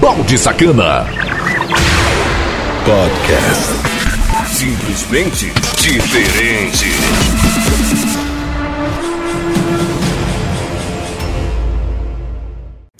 [0.00, 1.06] Balde Sacana.
[2.84, 3.72] Podcast.
[4.46, 6.86] Simplesmente diferente.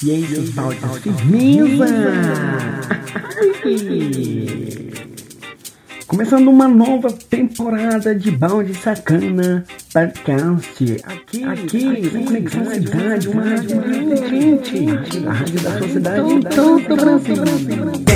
[0.04, 1.86] E aí, seus baldes firmeza!
[6.06, 11.02] Começando uma nova temporada de Balde Sacana Podcast.
[11.04, 15.26] Aqui, aqui, aqui Conexão Cidade, uma rádio diferente.
[15.26, 17.44] A rádio da sua cidade em todo o Brasil.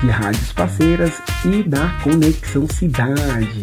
[0.01, 3.63] de rádios parceiras e da Conexão Cidade.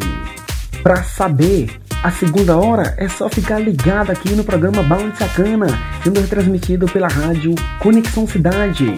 [0.81, 1.69] Para saber
[2.01, 5.67] a segunda hora é só ficar ligado aqui no programa Bound Sacana,
[6.03, 8.95] sendo retransmitido pela rádio Conexão Cidade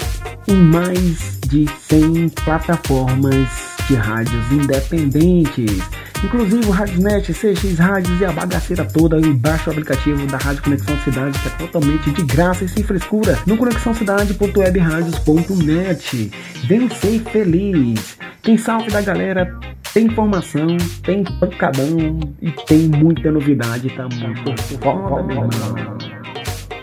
[0.47, 5.81] em mais de 100 plataformas de rádios independentes.
[6.23, 10.64] Inclusive o Radiosnet, CX Rádios e a bagaceira toda e baixa o aplicativo da Rádio
[10.64, 16.31] Conexão Cidade que é totalmente de graça e sem frescura no conexãocidade.webradios.net.
[16.67, 18.17] Vem ser feliz.
[18.41, 19.56] Quem salve da galera
[19.94, 24.56] tem informação, tem pancadão e tem muita novidade, tá muito.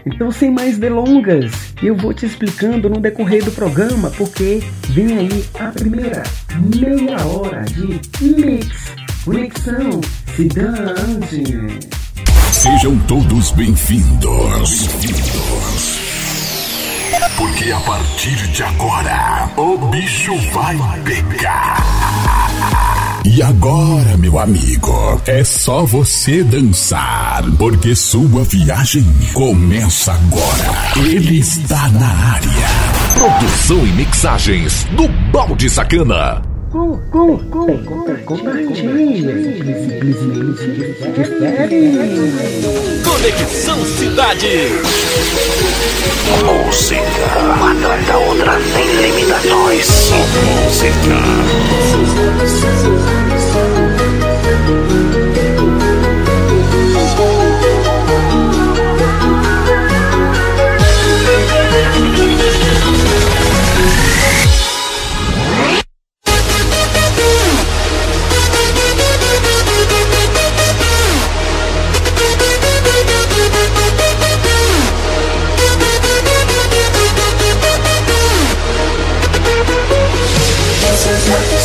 [0.04, 1.52] Então, sem mais delongas,
[1.82, 6.22] eu vou te explicando no decorrer do programa, porque vem aí a primeira
[6.74, 8.92] meia hora de Mix
[9.24, 10.00] Conexão
[10.34, 11.78] Cidade.
[12.52, 14.88] Sejam todos bem-vindos.
[14.88, 16.02] Bem-vindos.
[17.36, 21.76] Porque a partir de agora, o bicho vai pegar.
[23.24, 31.06] E agora, meu amigo, é só você dançar, porque sua viagem começa agora.
[31.06, 32.48] Ele está na área.
[33.14, 36.51] Produção e mixagens do Balde Sacana.
[36.72, 38.02] Com, com, com, com.
[43.04, 44.70] Conexão Cidade.
[46.42, 47.02] Música,
[47.54, 50.10] uma atrás da outra, sem limitações.
[50.64, 51.52] Música.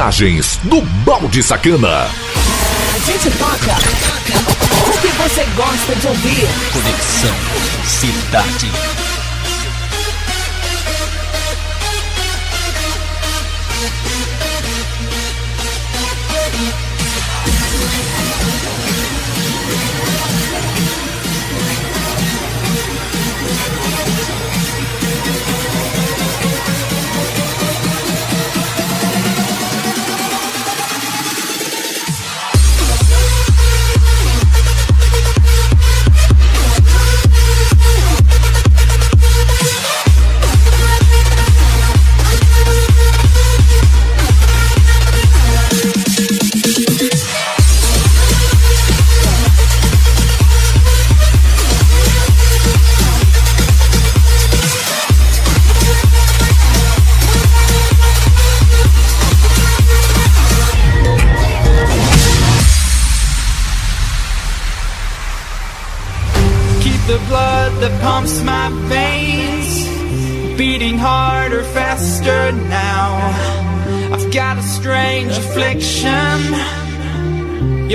[0.00, 2.08] Mixagens do Balde Sacana.
[2.08, 3.76] A gente toca
[4.88, 6.48] o que você gosta de ouvir.
[6.72, 7.36] Conexão
[7.84, 8.89] Cidade.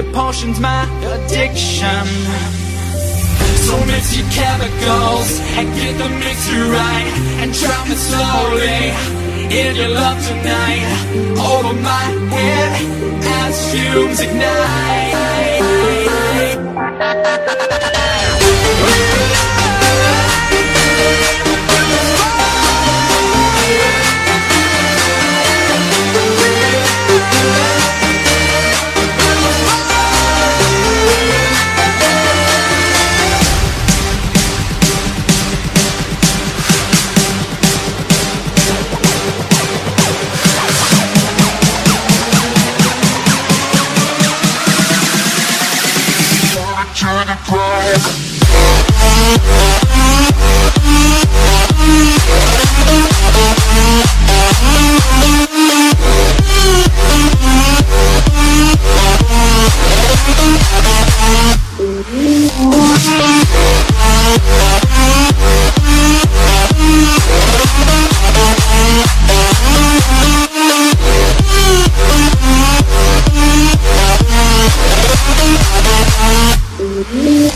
[0.04, 0.84] Potion's my
[1.14, 2.06] addiction.
[3.66, 8.92] So mix your chemicals and get the mixture right and drown me slowly
[9.56, 10.86] in your love tonight.
[11.40, 12.82] Over my head
[13.24, 15.16] as fumes ignite.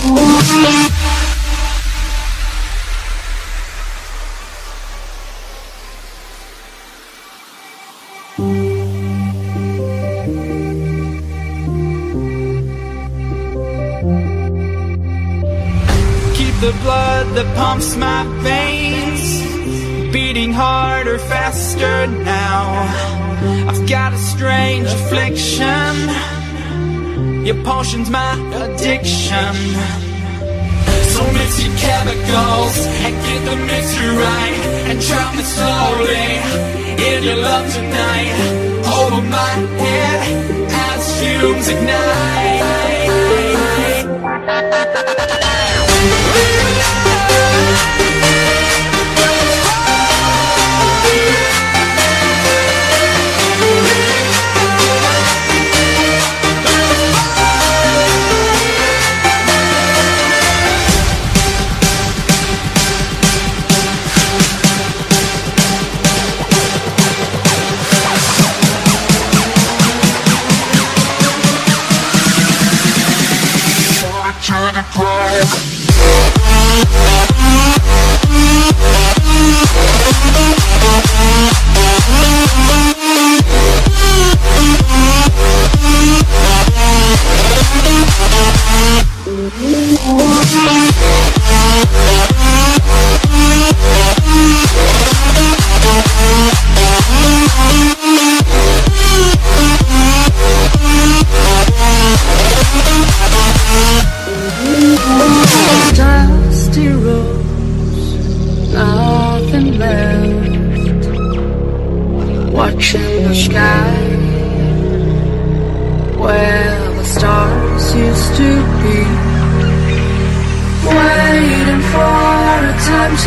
[0.10, 1.09] Música
[27.80, 29.54] potion's my addiction.
[31.14, 32.76] So mix your chemicals
[33.06, 36.28] and get the mixture right and drown me slowly
[37.10, 38.34] in your love tonight.
[39.00, 40.22] Over my head
[40.72, 42.70] as fumes ignite.
[47.52, 48.09] Thank
[91.70, 92.29] Yeah.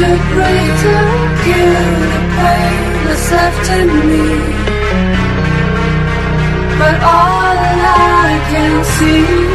[0.02, 0.94] to pray to
[1.44, 1.74] kill
[2.12, 4.26] the pain that's left in me.
[6.80, 7.56] But all
[8.26, 9.52] I can see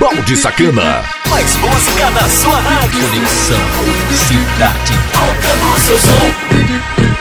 [0.00, 3.08] Balde Sacana, mais música na sua rádio.
[3.08, 3.60] Conexão
[4.26, 7.11] Cidade Alta no seu som.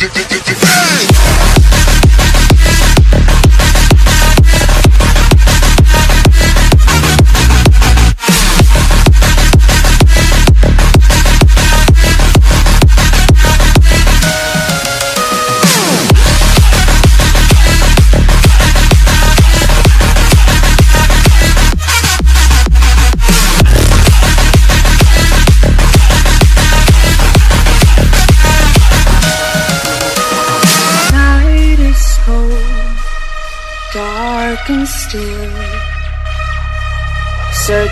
[0.00, 0.37] d d d d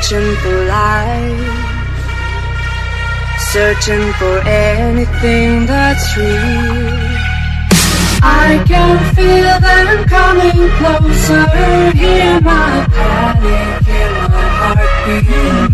[0.06, 1.66] searching for life,
[3.50, 6.94] searching for anything that's real.
[8.22, 11.46] I can feel them coming closer,
[11.96, 15.72] hear my panic, hear my heartbeat.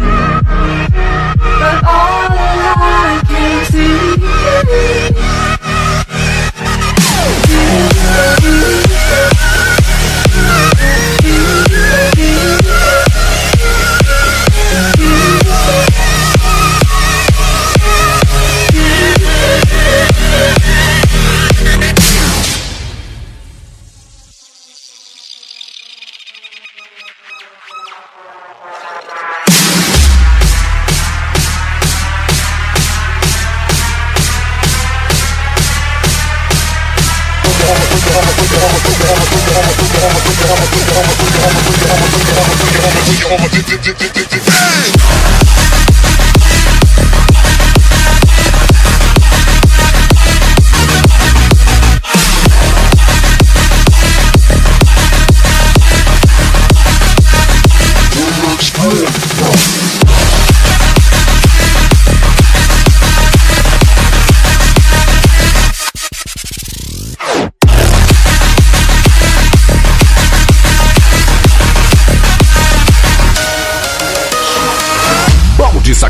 [1.61, 5.12] But all I can see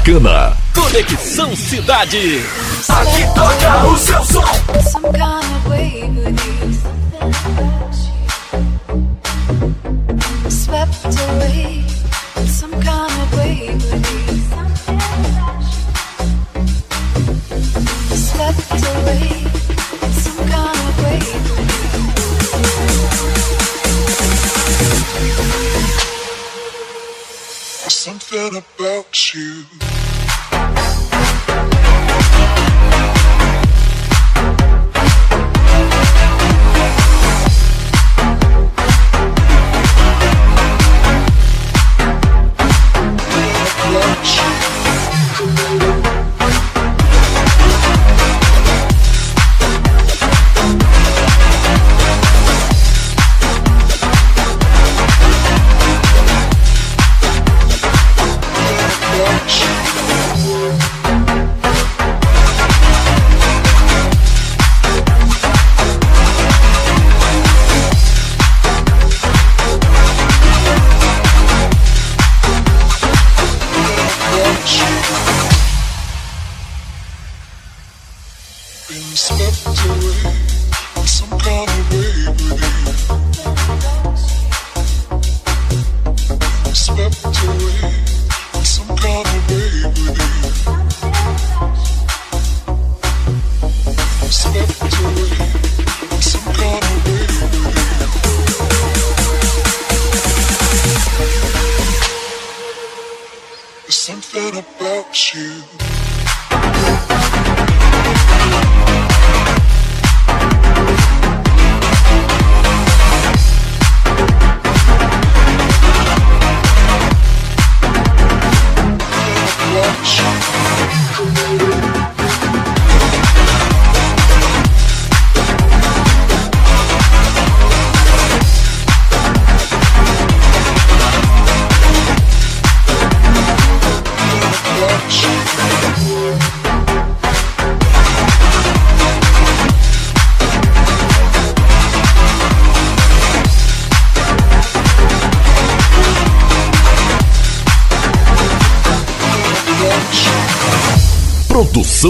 [0.02, 0.56] Sacana.
[0.74, 2.44] Conexão Cidade.
[2.88, 5.41] Aqui toca o seu som.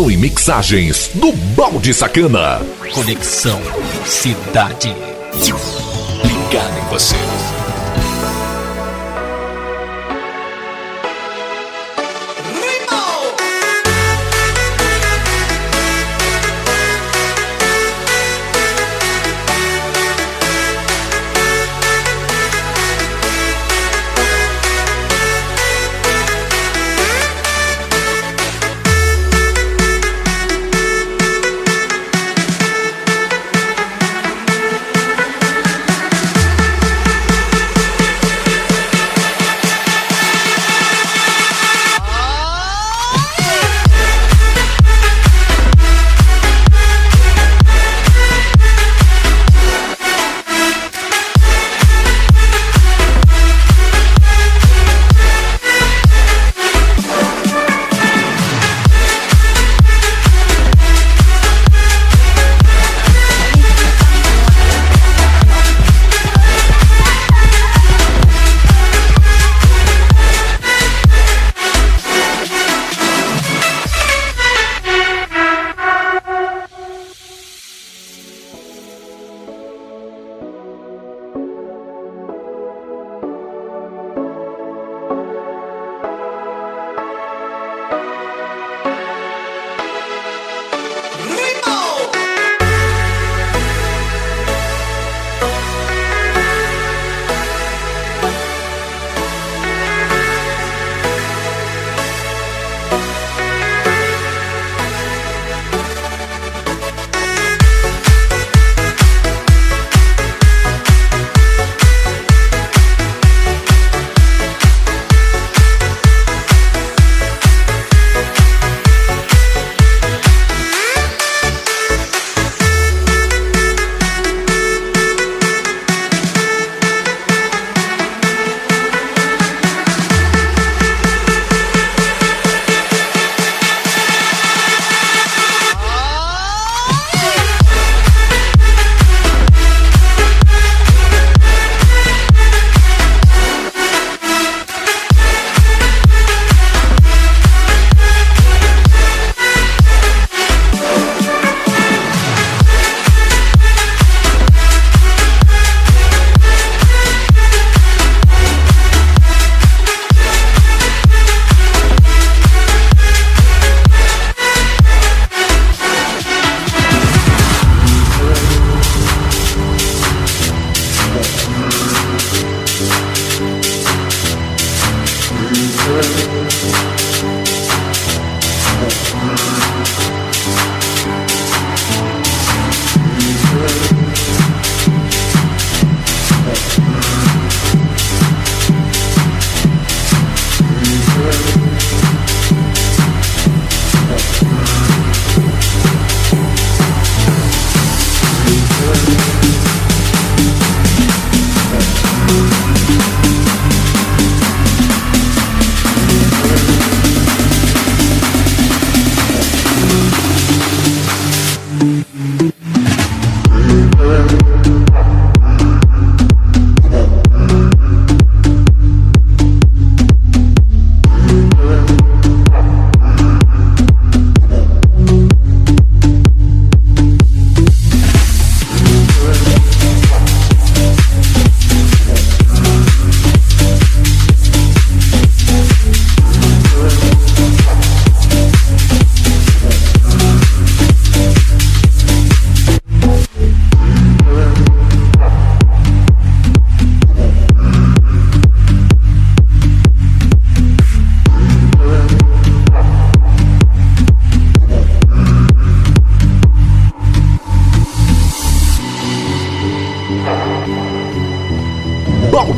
[0.03, 2.61] Produção e mixagens do Balde Sacana.
[2.93, 3.61] Conexão
[4.05, 4.93] Cidade.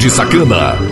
[0.04, 0.83] Balde Sacana.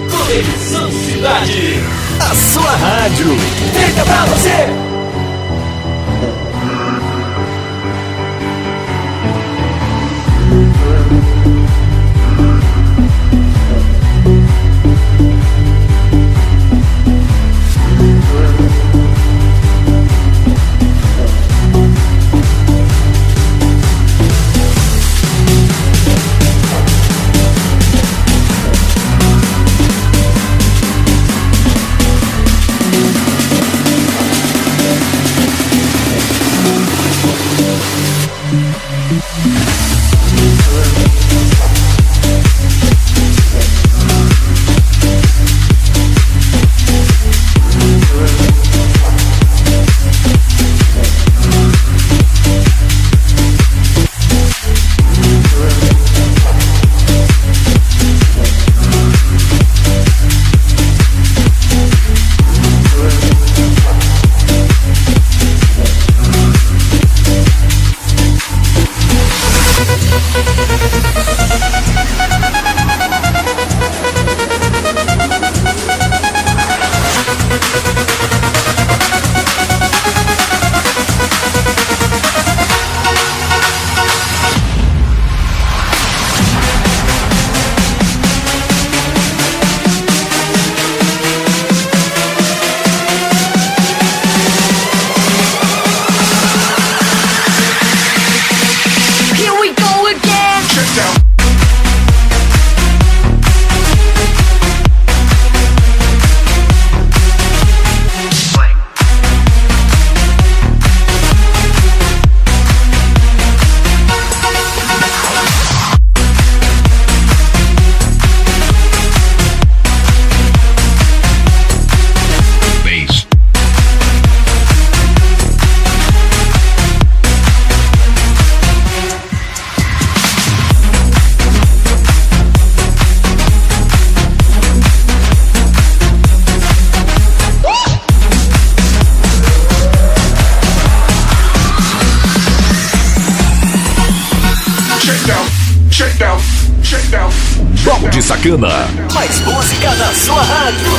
[149.14, 150.90] Mais música na sua rádio.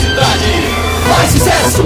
[0.00, 0.52] Cidade.
[1.08, 1.82] Mais sucesso.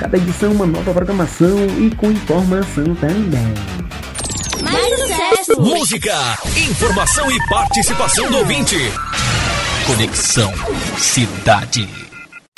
[0.00, 3.52] Cada edição uma nova programação e com informação também.
[4.62, 5.60] Mais sucesso!
[5.60, 6.16] Música,
[6.56, 8.76] informação e participação do ouvinte.
[9.86, 10.50] Conexão
[10.96, 11.86] Cidade.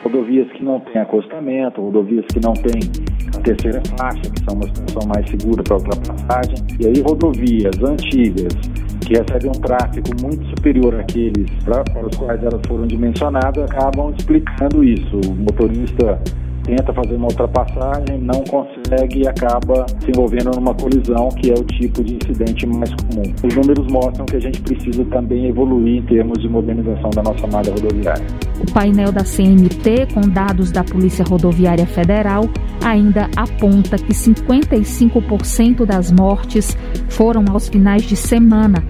[0.04, 2.80] rodovias que não têm acostamento, rodovias que não têm
[3.34, 8.52] a terceira faixa, que são uma situação mais segura para ultrapassagem, e aí rodovias antigas
[9.06, 14.14] que recebem um tráfego muito superior àqueles para, para os quais elas foram dimensionadas, acabam
[14.16, 15.20] explicando isso.
[15.26, 16.20] O motorista
[16.64, 21.64] tenta fazer uma ultrapassagem, não consegue e acaba se envolvendo numa colisão, que é o
[21.64, 23.22] tipo de incidente mais comum.
[23.44, 27.46] Os números mostram que a gente precisa também evoluir em termos de modernização da nossa
[27.46, 28.26] malha rodoviária.
[28.60, 32.44] O painel da CNT, com dados da Polícia Rodoviária Federal,
[32.82, 36.76] ainda aponta que 55% das mortes
[37.08, 38.82] foram aos finais de semana,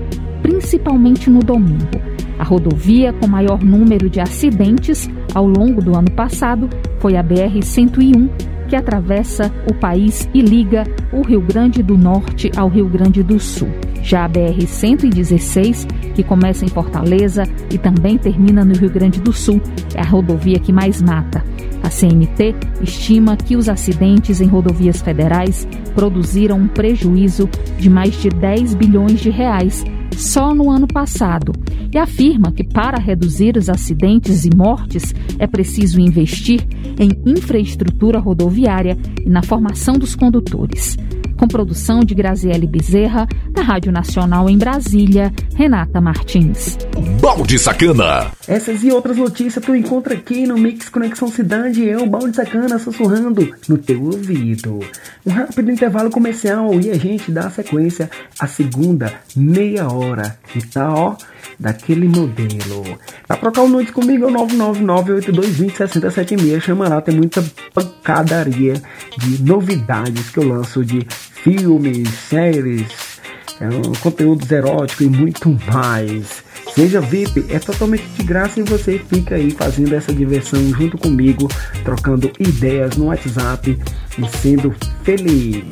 [0.42, 2.13] principalmente no domingo.
[2.38, 6.68] A rodovia com maior número de acidentes ao longo do ano passado
[6.98, 8.28] foi a BR-101,
[8.68, 13.38] que atravessa o país e liga o Rio Grande do Norte ao Rio Grande do
[13.38, 13.68] Sul.
[14.02, 19.60] Já a BR-116, que começa em Fortaleza e também termina no Rio Grande do Sul,
[19.94, 21.42] é a rodovia que mais mata.
[21.84, 27.46] A CNT estima que os acidentes em rodovias federais produziram um prejuízo
[27.78, 29.84] de mais de 10 bilhões de reais
[30.16, 31.52] só no ano passado
[31.92, 36.66] e afirma que para reduzir os acidentes e mortes é preciso investir
[36.98, 40.96] em infraestrutura rodoviária e na formação dos condutores.
[41.36, 46.78] Com produção de Graziele Bezerra, da Rádio Nacional em Brasília, Renata Martins.
[47.20, 48.30] Balde Sacana.
[48.46, 51.73] Essas e outras notícias tu encontra aqui no Mix Conexão Cidade.
[51.82, 54.80] Eu, Balde Sacana, sussurrando no teu ouvido.
[55.26, 60.38] Um rápido intervalo comercial e a gente dá sequência à segunda meia hora.
[60.54, 61.16] E tá, ó,
[61.58, 62.84] daquele modelo.
[63.26, 66.60] Pra trocar o nude comigo é o 999-8220-6076.
[66.60, 68.74] Chama lá, tem muita pancadaria
[69.18, 73.20] de novidades que eu lanço de filmes, séries,
[73.60, 73.68] é,
[74.00, 76.42] conteúdos eróticos e muito mais.
[76.72, 81.48] Seja VIP, é totalmente de graça e você fica aí fazendo essa diversão junto comigo,
[81.84, 83.78] trocando ideias no WhatsApp
[84.18, 85.64] e sendo feliz.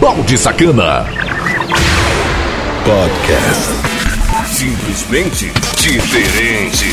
[0.00, 1.06] Balde Sacana
[2.84, 3.72] Podcast.
[4.46, 6.86] Simplesmente diferente.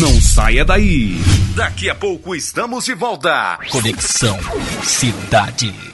[0.00, 1.18] Não saia daí.
[1.54, 3.58] Daqui a pouco estamos de volta.
[3.70, 4.38] Conexão
[4.82, 5.93] Cidade.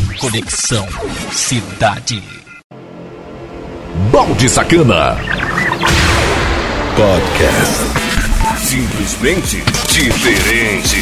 [0.19, 0.87] Conexão
[1.31, 2.21] Cidade.
[4.11, 5.17] Balde Sacana.
[6.95, 7.85] Podcast.
[8.59, 11.01] Simplesmente diferente.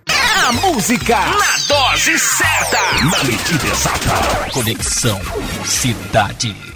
[0.08, 4.50] A música na dose certa, na medida exata.
[4.52, 5.20] Conexão
[5.64, 6.75] Cidade.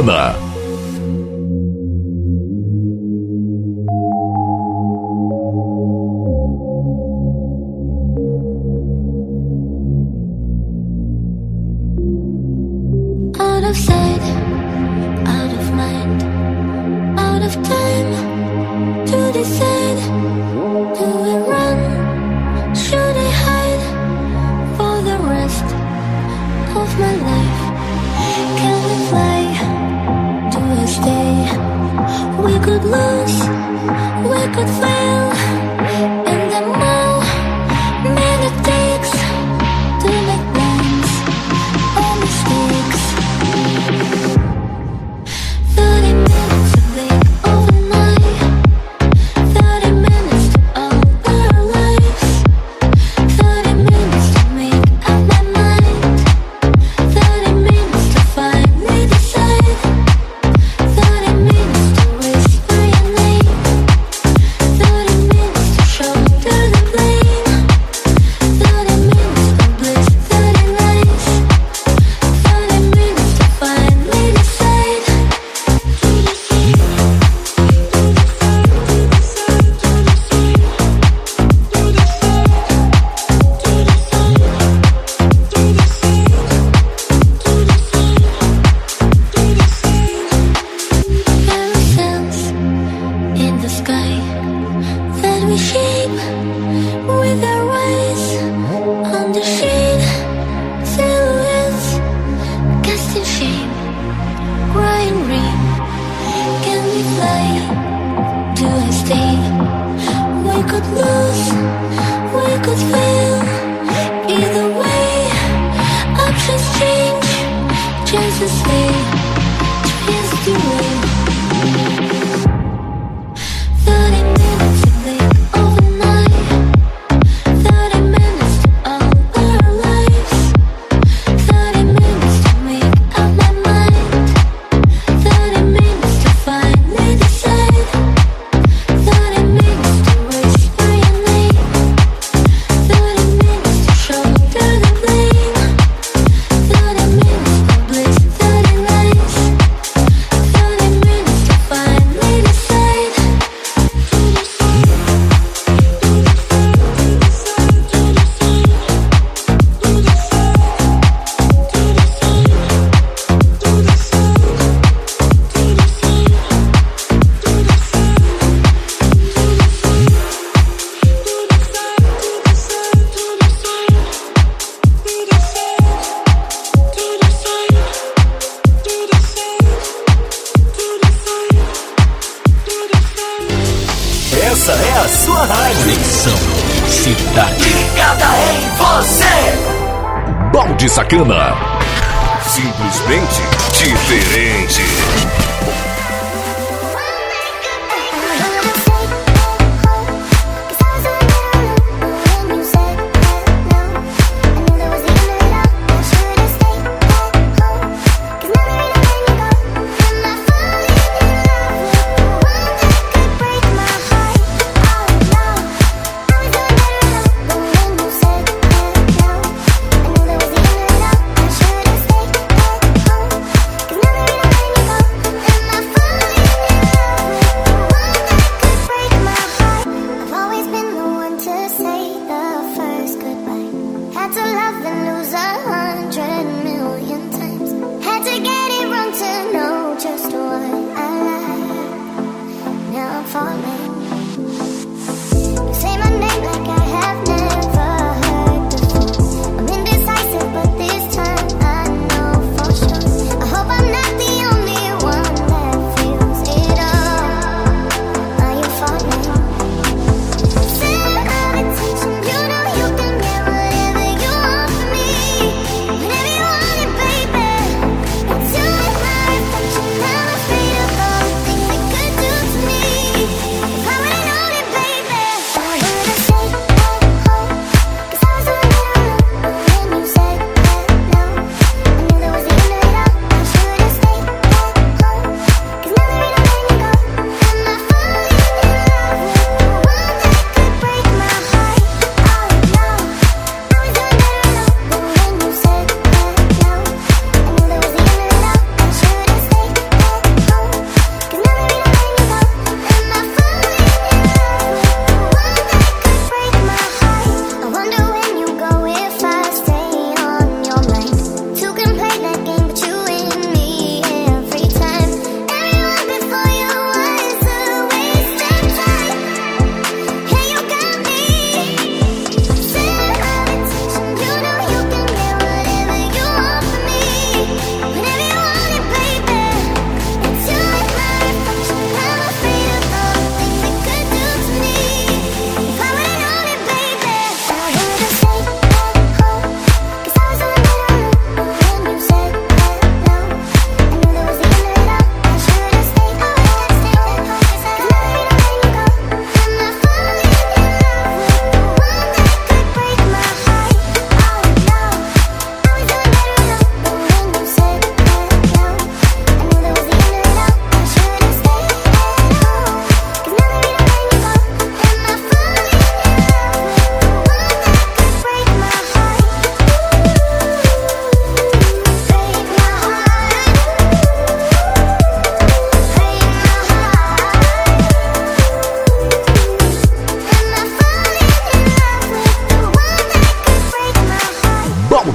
[0.00, 0.41] Balde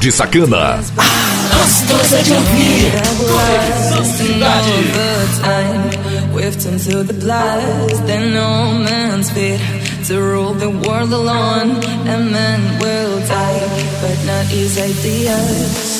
[0.08, 0.80] de Sacana.
[0.97, 1.03] Ah,
[1.53, 2.91] gostosa de ouvir.
[4.16, 4.78] Cidade.
[10.08, 13.60] to rule the world alone, and men will die,
[14.01, 15.97] but not his ideas.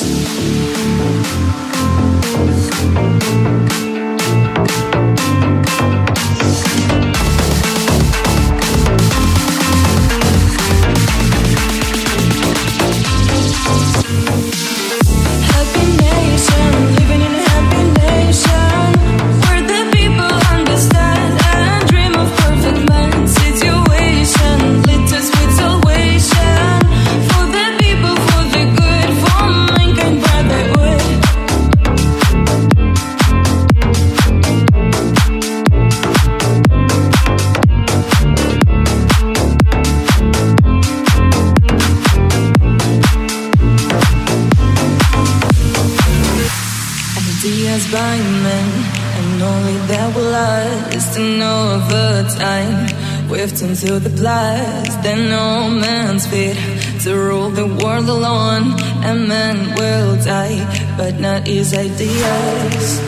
[53.88, 56.56] till the plies that no man's fit
[57.02, 60.60] to rule the world alone, and men will die,
[60.98, 63.00] but not his ideas.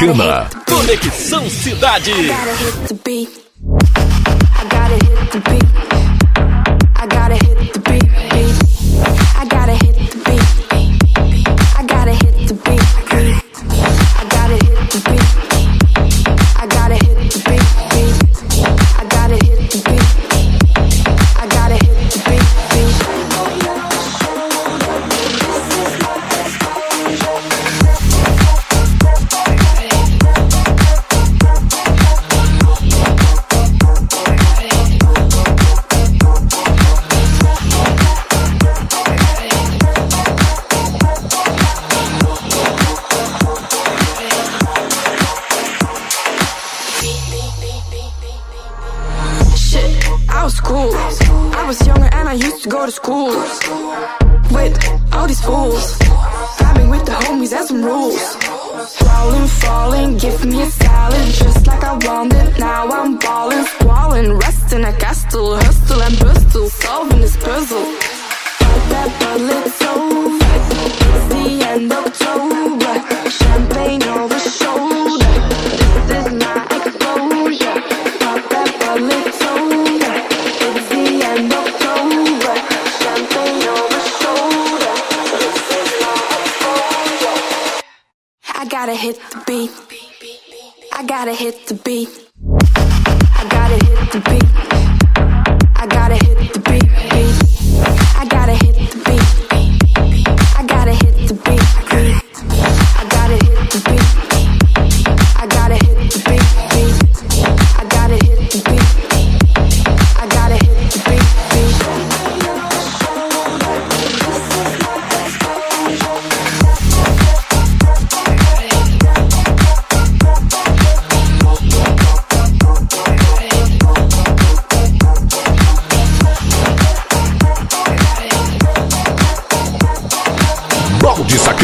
[0.00, 0.48] Balde Sacana.
[0.66, 2.12] Conexão Cidade.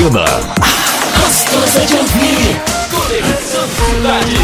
[0.06, 0.24] Sacana.
[1.20, 2.62] Gostosa de ouvir.
[2.90, 4.35] Conexão Cidade.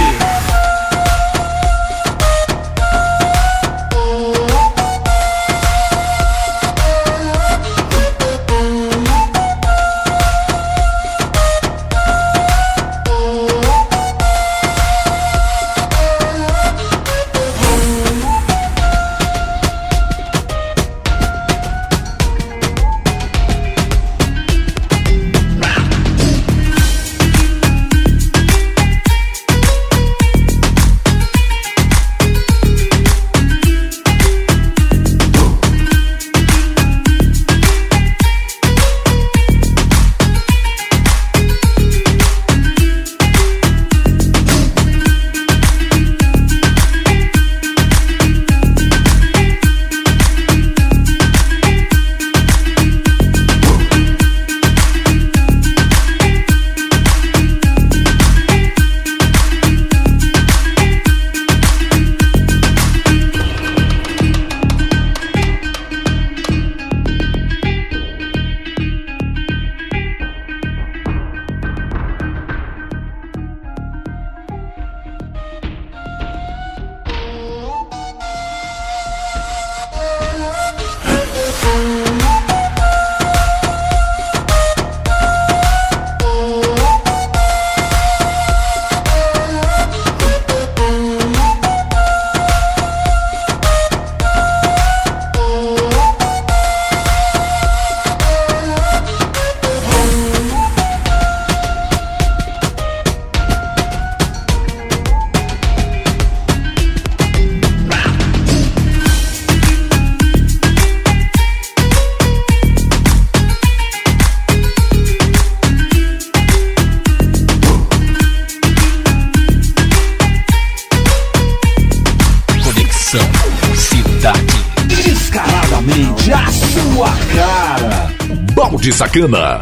[129.13, 129.61] Balde Sacana.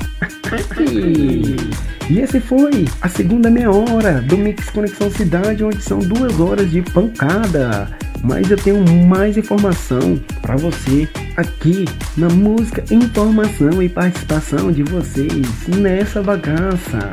[2.08, 6.70] E esse foi a segunda meia hora do Mix Conexão Cidade, onde são duas horas
[6.70, 7.90] de pancada.
[8.22, 11.84] Mas eu tenho mais informação para você aqui
[12.16, 17.12] na música, informação e participação de vocês nessa bagaça.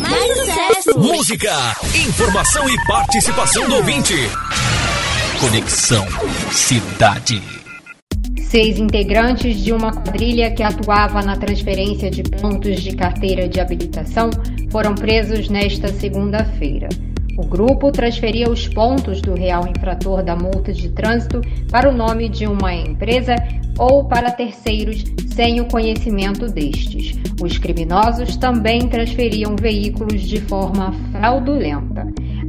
[0.00, 0.98] Mais sucesso!
[0.98, 4.14] Música, informação e participação do ouvinte.
[5.40, 6.06] Conexão
[6.52, 7.53] Cidade.
[8.54, 14.30] Seis integrantes de uma quadrilha que atuava na transferência de pontos de carteira de habilitação
[14.70, 16.88] foram presos nesta segunda-feira.
[17.36, 22.28] O grupo transferia os pontos do real infrator da multa de trânsito para o nome
[22.28, 23.34] de uma empresa
[23.76, 25.02] ou para terceiros
[25.34, 27.18] sem o conhecimento destes.
[27.42, 31.93] Os criminosos também transferiam veículos de forma fraudulenta.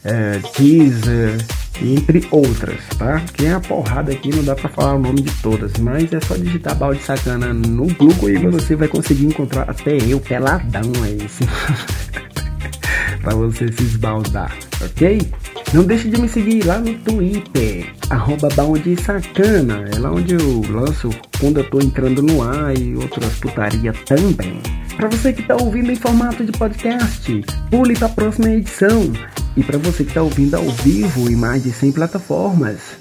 [0.04, 0.40] é,
[1.80, 3.20] entre outras, tá?
[3.32, 6.18] Que é a porrada aqui, não dá pra falar o nome de todas, mas é
[6.18, 11.18] só digitar balde sacana no Google e você vai conseguir encontrar até eu peladão aí,
[11.24, 11.46] assim,
[13.22, 14.52] pra você se esbaldar,
[14.84, 15.20] ok?
[15.72, 20.62] Não deixe de me seguir lá no Twitter, arroba balde sacana, é lá onde eu
[20.70, 24.62] lanço quando eu tô entrando no ar e outras putaria também.
[24.96, 29.12] Para você que está ouvindo em formato de podcast, pule para a próxima edição.
[29.54, 32.96] E para você que está ouvindo ao vivo em mais de 100 plataformas,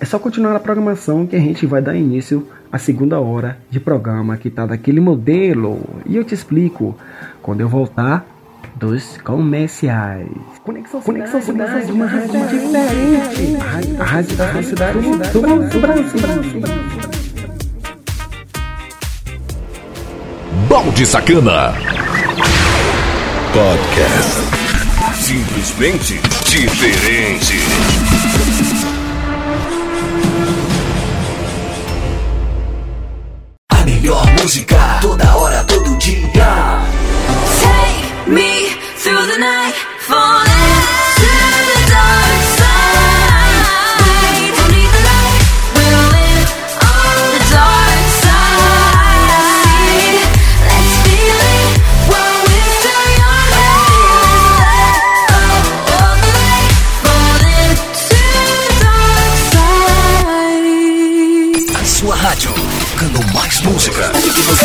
[0.00, 3.78] é só continuar a programação que a gente vai dar início à segunda hora de
[3.78, 5.80] programa que está daquele modelo.
[6.04, 6.98] E eu te explico
[7.40, 8.26] quando eu voltar
[8.78, 10.28] dos comerciais.
[10.64, 13.56] Conexão, Conexão Cidade, de uma rádio diferente.
[13.98, 16.62] A rádio da cidade do Brasil.
[20.68, 21.74] Balde Sacana.
[23.52, 24.58] Podcast.
[25.14, 27.58] Simplesmente diferente.
[33.70, 36.18] A melhor música toda hora, todo dia.
[37.60, 38.57] Take me
[63.78, 64.12] música.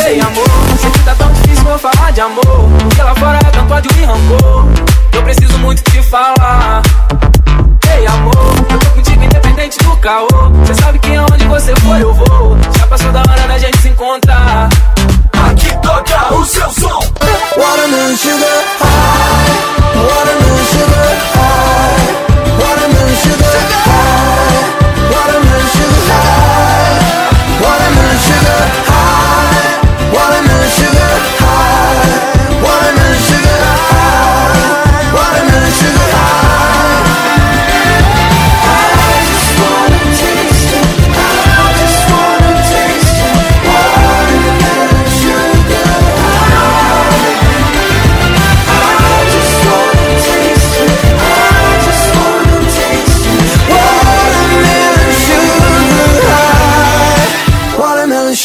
[0.06, 0.44] Ei amor,
[0.92, 1.23] que tá
[1.68, 2.68] eu falar de amor.
[2.80, 4.66] Porque lá fora é tanto ódio e rancor.
[5.12, 6.82] Eu preciso muito te falar.
[7.96, 10.28] Ei amor, eu tô contigo independente do caô.
[10.66, 12.56] Cê sabe que aonde você for eu vou.
[12.76, 14.68] Já passou da hora da gente se encontrar.
[15.48, 17.00] Aqui toca o seu som.
[17.56, 19.74] Watermelon sugar high.
[19.94, 22.14] Watermelon sugar high.
[22.60, 24.64] Watermelon sugar high.
[25.14, 27.04] Watermelon sugar high.
[27.62, 29.33] Watermelon sugar high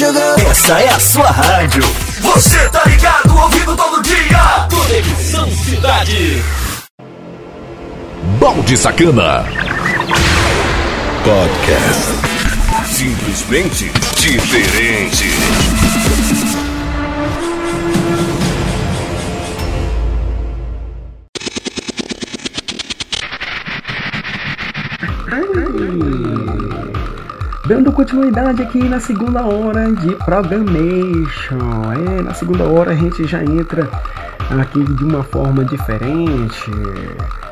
[0.02, 1.84] Essa é a sua rádio.
[2.22, 4.68] Você tá ligado, ouvindo todo dia.
[4.70, 6.42] Conexão Cidade.
[8.40, 9.46] Balde Sacana.
[11.26, 12.14] Podcast.
[12.88, 15.28] Simplesmente diferente.
[27.70, 31.94] Dando continuidade aqui na segunda hora de Programation.
[31.94, 33.88] É, na segunda hora a gente já entra
[34.60, 36.72] aqui de uma forma diferente.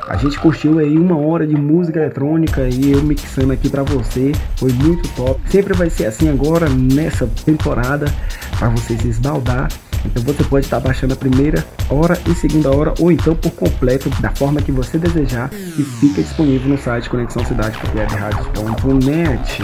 [0.07, 4.31] A gente curtiu aí uma hora de música eletrônica e eu mixando aqui pra você.
[4.55, 5.39] Foi muito top.
[5.51, 8.11] Sempre vai ser assim agora nessa temporada
[8.57, 9.67] para você se esbaldar.
[10.05, 14.09] Então você pode estar baixando a primeira hora e segunda hora ou então por completo
[14.21, 19.63] da forma que você desejar e fica disponível no site conexãocidade.net.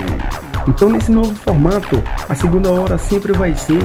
[0.68, 3.84] Então nesse novo formato, a segunda hora sempre vai ser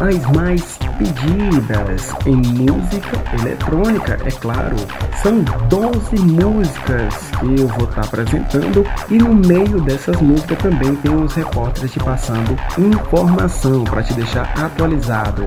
[0.00, 4.76] as mais pedidas em música eletrônica, é claro.
[5.22, 11.14] São 12 músicas que eu vou estar apresentando e no meio dessas músicas também tem
[11.14, 15.46] os repórteres te passando informação para te deixar atualizado.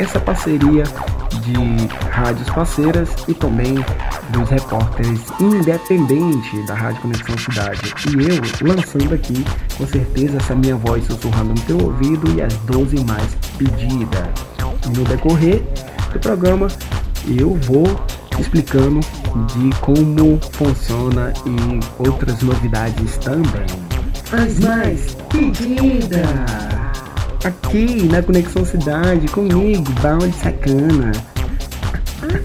[0.00, 0.82] Essa parceria
[1.42, 3.74] de rádios parceiras e também
[4.30, 7.92] dos repórteres independentes da Rádio Conexão Cidade.
[8.08, 9.44] E eu lançando aqui,
[9.76, 14.26] com certeza, essa minha voz sussurrando no teu ouvido e as 12 mais pedidas.
[14.96, 15.62] No decorrer
[16.14, 16.68] do programa,
[17.28, 17.84] eu vou
[18.38, 19.00] explicando
[19.48, 23.66] de como funciona e outras novidades também.
[24.32, 26.79] As mais pedidas!
[27.42, 31.10] Aqui na Conexão Cidade, comigo, Balde Sacana.
[32.20, 32.38] Vai,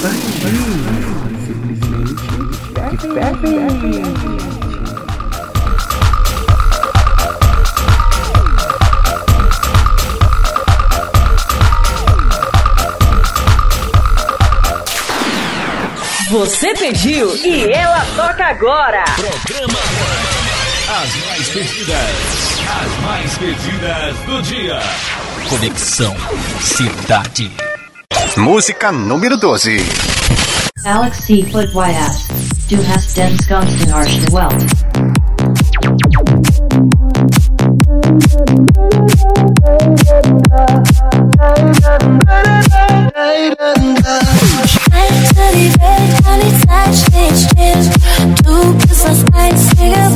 [0.00, 0.12] vai,
[1.46, 2.60] simplesmente diferente.
[16.30, 19.04] Você pediu e ela toca agora.
[19.16, 20.29] Programa
[20.92, 22.60] As mais pedidas.
[22.82, 24.80] As mais pedidas do dia.
[25.48, 26.16] Conexão
[26.60, 27.48] Cidade.
[28.36, 29.86] Música número 12.
[30.84, 31.46] Alex C.
[31.52, 32.26] Foot Ass.
[32.68, 34.66] Du hast den skönsten Arsch der Welt.
[40.60, 40.89] Halte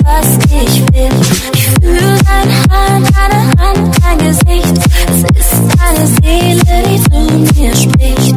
[0.05, 1.11] was ich will.
[1.53, 4.75] Ich fühle deine Hand, deine Hand, dein Gesicht.
[5.07, 6.63] Es ist deine Seele,
[7.11, 8.37] die mir spricht.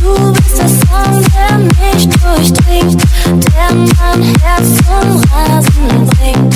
[0.00, 6.54] Du bist der Song, der mich durchdringt, der mein Herz zum Rasen bringt.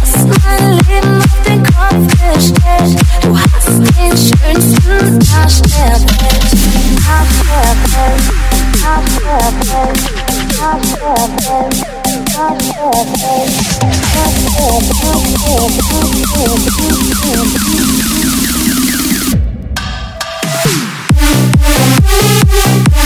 [0.00, 2.04] Hast mein Leben auf den Kopf
[2.34, 2.92] gestellt.
[3.22, 6.48] Du hast den schönsten Arsch der Welt.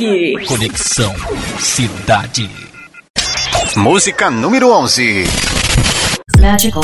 [0.00, 0.46] aqui.
[0.46, 1.14] Conexão
[1.58, 2.50] Cidade.
[3.76, 5.24] Música número 11.
[6.40, 6.82] Magical.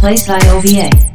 [0.00, 1.07] Place IOVA.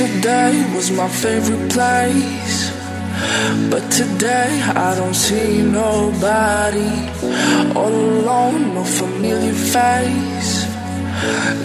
[0.00, 2.72] Yesterday was my favorite place.
[3.68, 6.88] But today I don't see nobody.
[7.76, 10.64] All alone, no familiar face.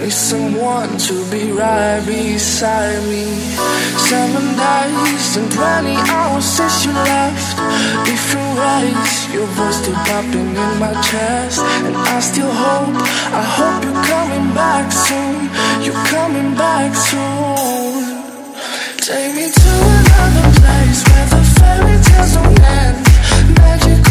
[0.01, 3.23] Need someone to be right beside me.
[4.03, 7.55] Seven days and 20 hours since you left.
[8.03, 11.61] Different ways, your voice still popping in my chest.
[11.87, 12.99] And I still hope,
[13.31, 15.47] I hope you're coming back soon.
[15.85, 17.94] You're coming back soon.
[19.05, 22.97] Take me to another place where the fairy tales don't end.
[23.53, 24.04] Magical,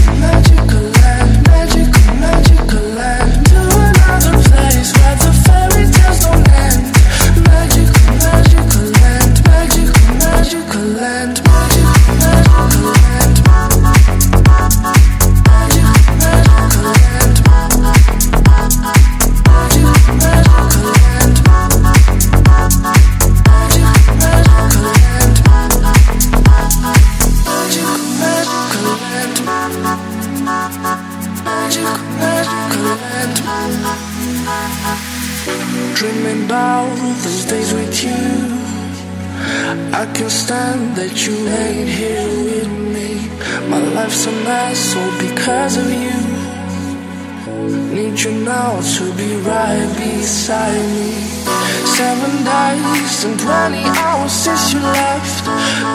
[53.25, 55.45] and 20 hours since you left.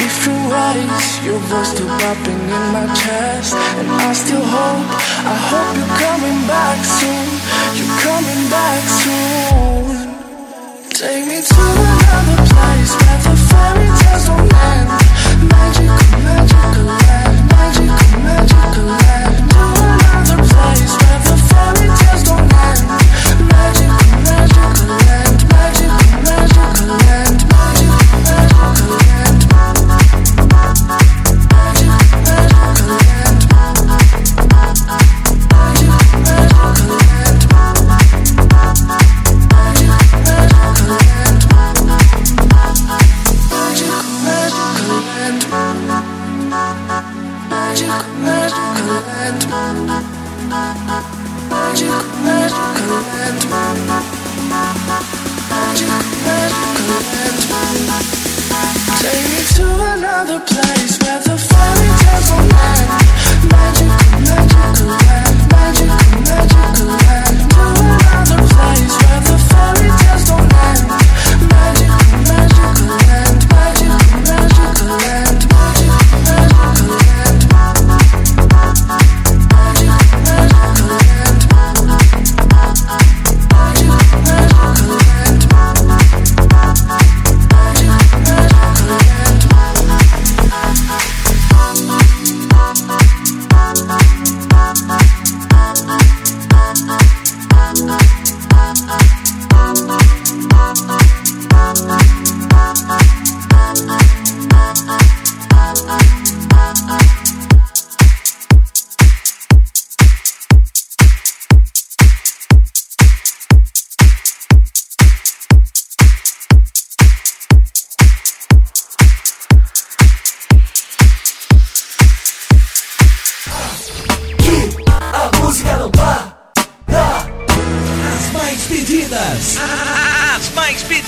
[0.01, 3.53] Different ways, your voice still popping in my chest.
[3.77, 4.88] And I still hope,
[5.30, 7.27] I hope you're coming back soon.
[7.77, 10.10] You're coming back soon.
[10.89, 14.89] Take me to another place where the fairy tales don't end.
[15.53, 17.09] Magical magical,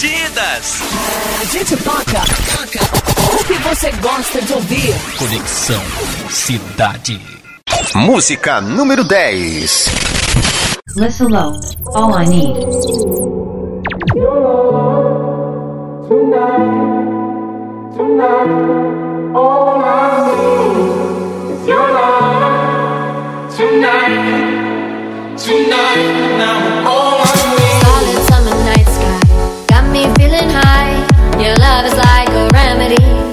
[0.01, 0.81] divertidas.
[1.39, 2.21] A gente toca
[3.39, 4.95] o que você gosta de ouvir.
[5.17, 5.81] Conexão
[6.29, 7.21] Cidade.
[7.93, 9.89] Música número 10.
[10.95, 11.53] Listen low.
[11.93, 13.00] All I need.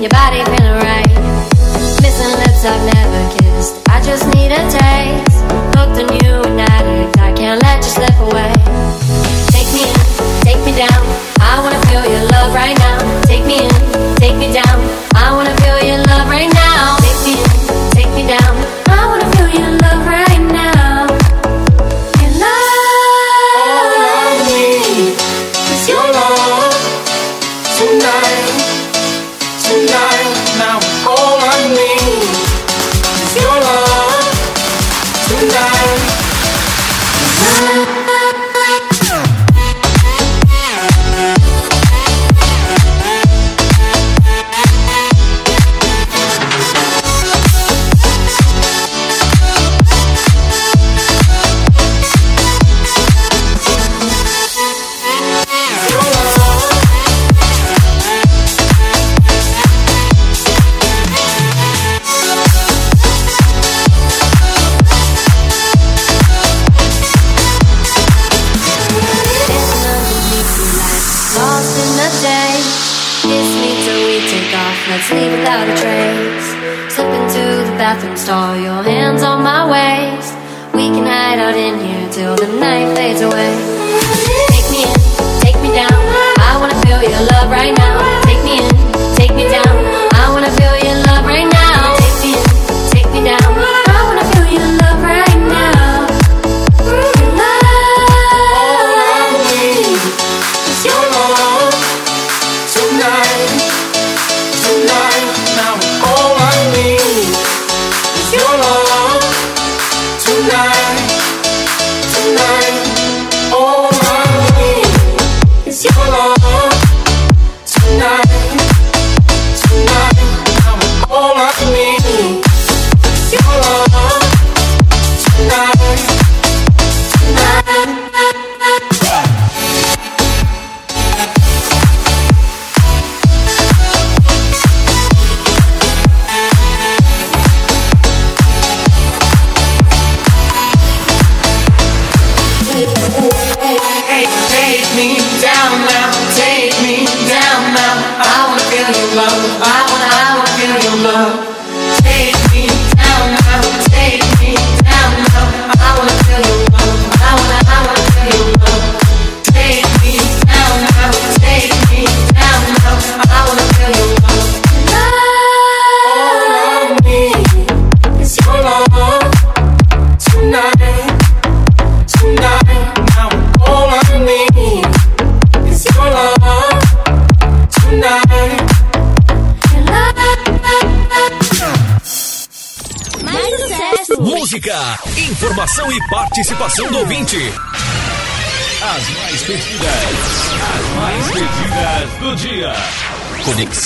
[0.08, 1.06] Your body feeling right.
[2.00, 3.86] Missing lips I've never kissed.
[3.90, 5.44] I just need a taste.
[5.76, 7.18] Hooked on you and addict.
[7.18, 8.52] I can't let you slip away.
[9.52, 11.07] Take me in, take me down.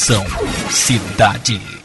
[0.02, 0.26] Conexão
[0.68, 1.81] Cidade.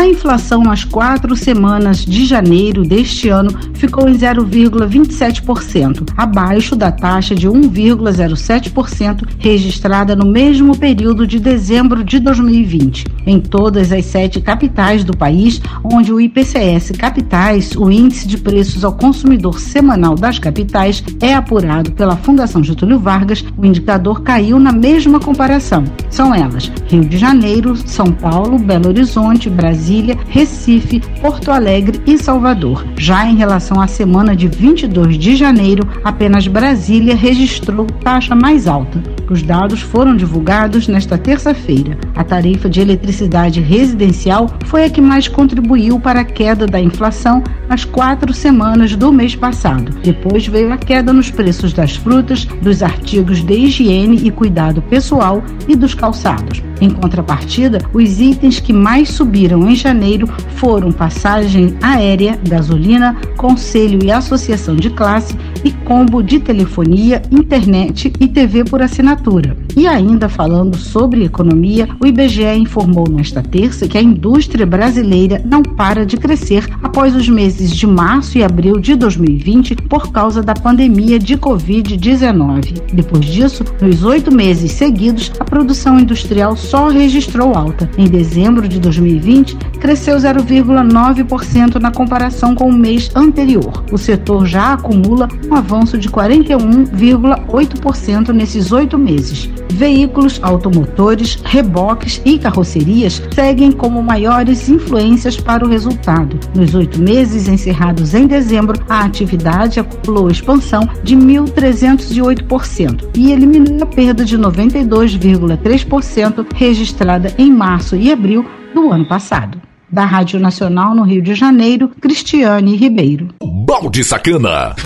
[0.00, 7.34] A inflação nas quatro semanas de janeiro deste ano ficou em 0,27%, abaixo da taxa
[7.34, 13.04] de 1,07% registrada no mesmo período de dezembro de 2020.
[13.26, 18.86] Em todas as sete capitais do país, onde o IPCS Capitais, o Índice de Preços
[18.86, 24.72] ao Consumidor Semanal das Capitais, é apurado pela Fundação Getúlio Vargas, o indicador caiu na
[24.72, 25.84] mesma comparação.
[26.08, 29.50] São elas: Rio de Janeiro, São Paulo, Belo Horizonte,
[29.90, 32.86] Brasília, Recife, Porto Alegre e Salvador.
[32.96, 39.02] Já em relação à semana de 22 de janeiro, apenas Brasília registrou taxa mais alta.
[39.28, 41.98] Os dados foram divulgados nesta terça-feira.
[42.14, 47.42] A tarifa de eletricidade residencial foi a que mais contribuiu para a queda da inflação
[47.68, 49.90] nas quatro semanas do mês passado.
[50.04, 55.42] Depois veio a queda nos preços das frutas, dos artigos de higiene e cuidado pessoal
[55.66, 56.62] e dos calçados.
[56.80, 60.26] Em contrapartida, os itens que mais subiram em janeiro
[60.56, 68.26] foram passagem aérea, gasolina, conselho e associação de classe e combo de telefonia, internet e
[68.26, 69.56] TV por assinatura.
[69.76, 75.62] E ainda falando sobre economia, o IBGE informou nesta terça que a indústria brasileira não
[75.62, 80.54] para de crescer após os meses de março e abril de 2020 por causa da
[80.54, 82.92] pandemia de Covid-19.
[82.92, 87.88] Depois disso, nos oito meses seguidos, a produção industrial só registrou alta.
[87.98, 93.82] Em dezembro de 2020, cresceu 0,9% na comparação com o mês anterior.
[93.90, 99.50] O setor já acumula um avanço de 41,8% nesses oito meses.
[99.72, 106.38] Veículos, automotores, reboques e carrocerias seguem como maiores influências para o resultado.
[106.54, 113.86] Nos oito meses encerrados em dezembro, a atividade acumulou expansão de 1.308% e eliminou a
[113.86, 119.58] perda de 92,3% registrada em março e abril do ano passado.
[119.90, 123.28] Da Rádio Nacional no Rio de Janeiro, Cristiane Ribeiro.
[123.42, 124.76] Balde Sacana.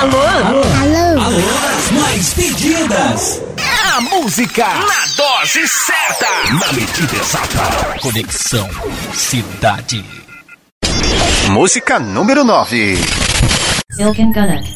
[0.00, 0.18] Alô?
[0.18, 1.22] Alô?
[1.22, 1.38] Alô?
[1.68, 3.42] As mais pedidas.
[3.58, 6.26] É a música na dose certa.
[6.58, 7.98] Na medida exata.
[8.00, 8.68] Conexão
[9.12, 10.02] Cidade.
[11.50, 12.98] Música número 9.
[13.98, 14.66] Ilkin Gunnock.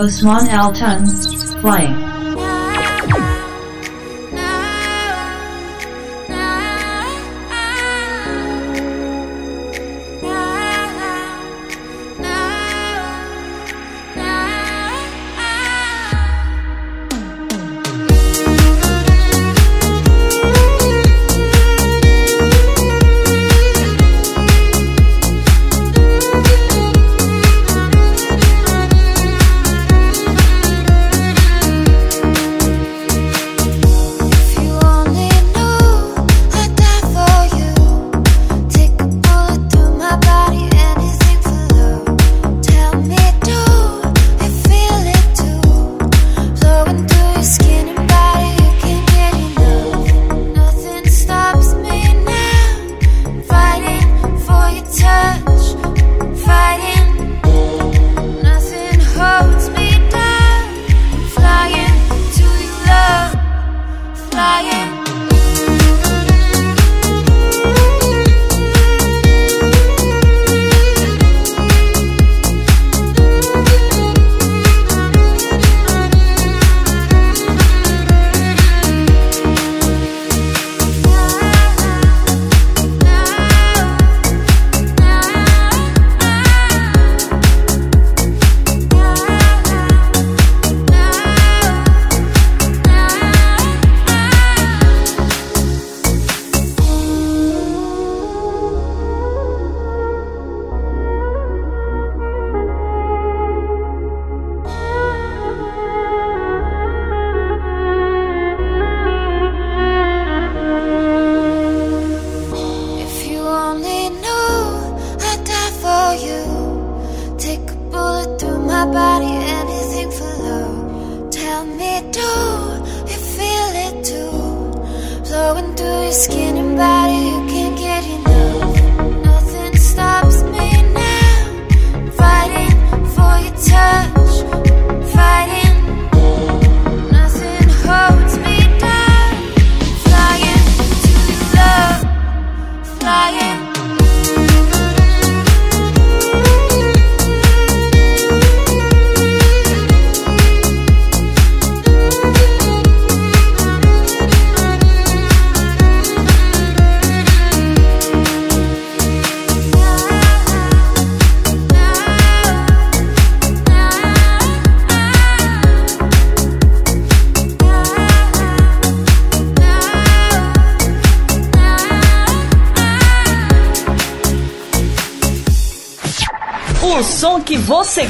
[0.00, 1.04] Osman Altan,
[1.60, 2.17] Flying.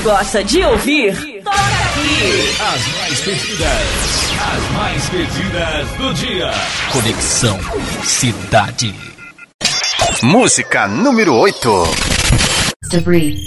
[0.02, 2.56] Gosta de ouvir, toca aqui.
[2.60, 4.28] As mais pedidas.
[4.40, 6.50] As mais pedidas do dia.
[6.92, 7.58] Conexão
[8.04, 8.94] Cidade.
[10.22, 11.68] Música número 8.
[12.90, 13.40] Debris.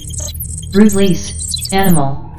[0.74, 1.34] Release.
[1.74, 2.31] Animal.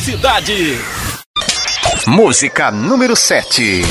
[0.00, 0.78] Cidade.
[2.06, 3.82] Música número 7.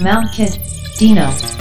[0.00, 0.60] Mount Kid,
[0.96, 1.59] Dino.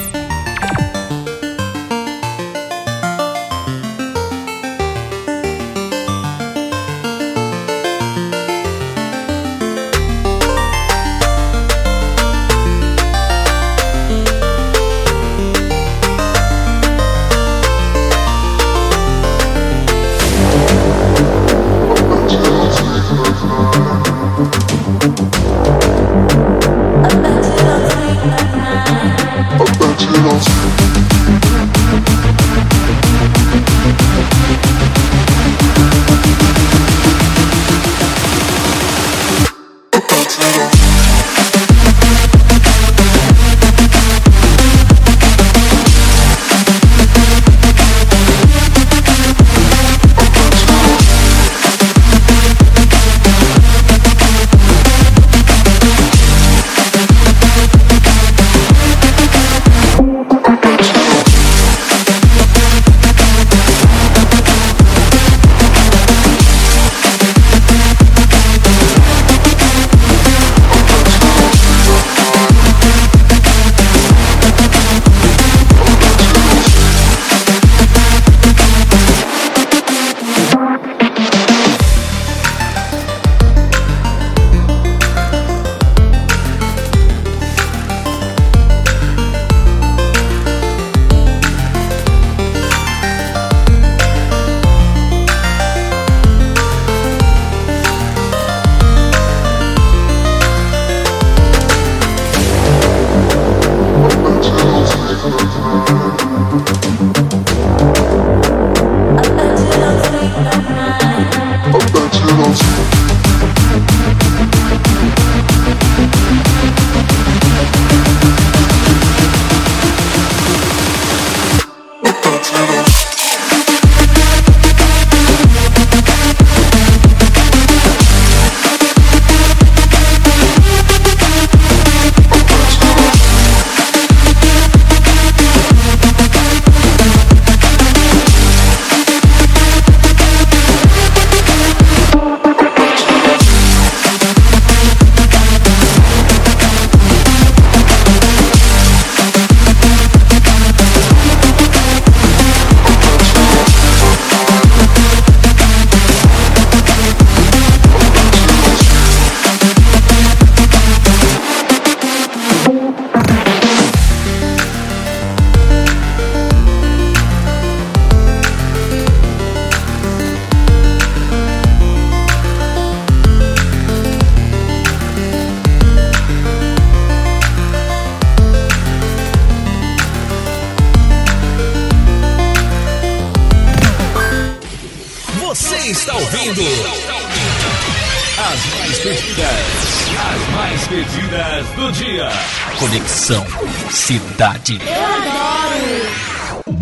[194.09, 194.79] Cidade.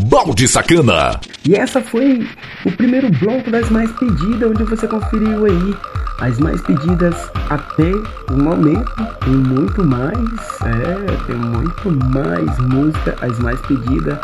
[0.10, 1.20] Balde Sacana.
[1.44, 2.26] E essa foi
[2.66, 5.76] o primeiro bloco das mais pedidas, onde você conferiu aí
[6.22, 7.92] as mais pedidas até
[8.32, 8.90] o momento.
[9.26, 10.18] Tem muito mais,
[10.64, 14.18] é, tem muito mais música, as mais pedidas.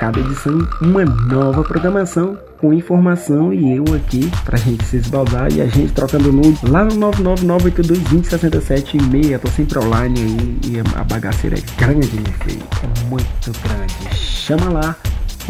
[0.00, 5.60] Cada edição, uma nova programação com informação e eu aqui pra gente se esbaldar e
[5.60, 11.62] a gente trocando nude lá no 999822067 Tô sempre online aí e a bagaceira é
[11.76, 12.62] grande, meu filho.
[12.82, 14.16] É muito grande.
[14.16, 14.96] Chama lá.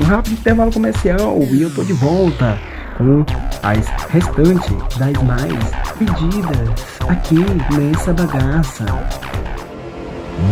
[0.01, 2.59] Um rápido intervalo comercial e eu tô de volta
[2.99, 3.25] com
[3.63, 5.53] as restantes das mais
[5.97, 6.71] pedidas
[7.09, 7.39] aqui
[7.73, 8.85] nessa bagaça.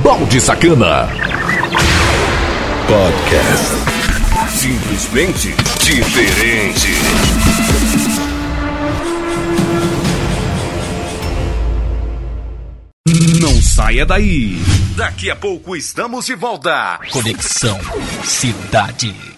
[0.04, 1.08] Balde Sacana.
[2.86, 3.87] Podcast.
[4.50, 6.88] Simplesmente diferente.
[13.40, 14.58] Não saia daí.
[14.96, 16.98] Daqui a pouco estamos de volta.
[17.10, 17.78] Conexão
[18.24, 19.37] Cidade.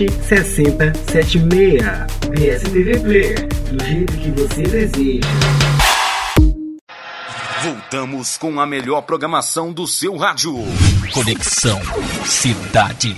[0.09, 1.83] 6076.
[2.29, 5.27] BSTV Player, do jeito que você deseja.
[7.63, 10.55] Voltamos com a melhor programação do seu rádio.
[11.13, 11.79] Conexão
[12.25, 13.15] Cidade.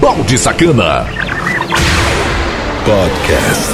[0.00, 1.04] Balde Sacana.
[2.84, 3.72] Podcast.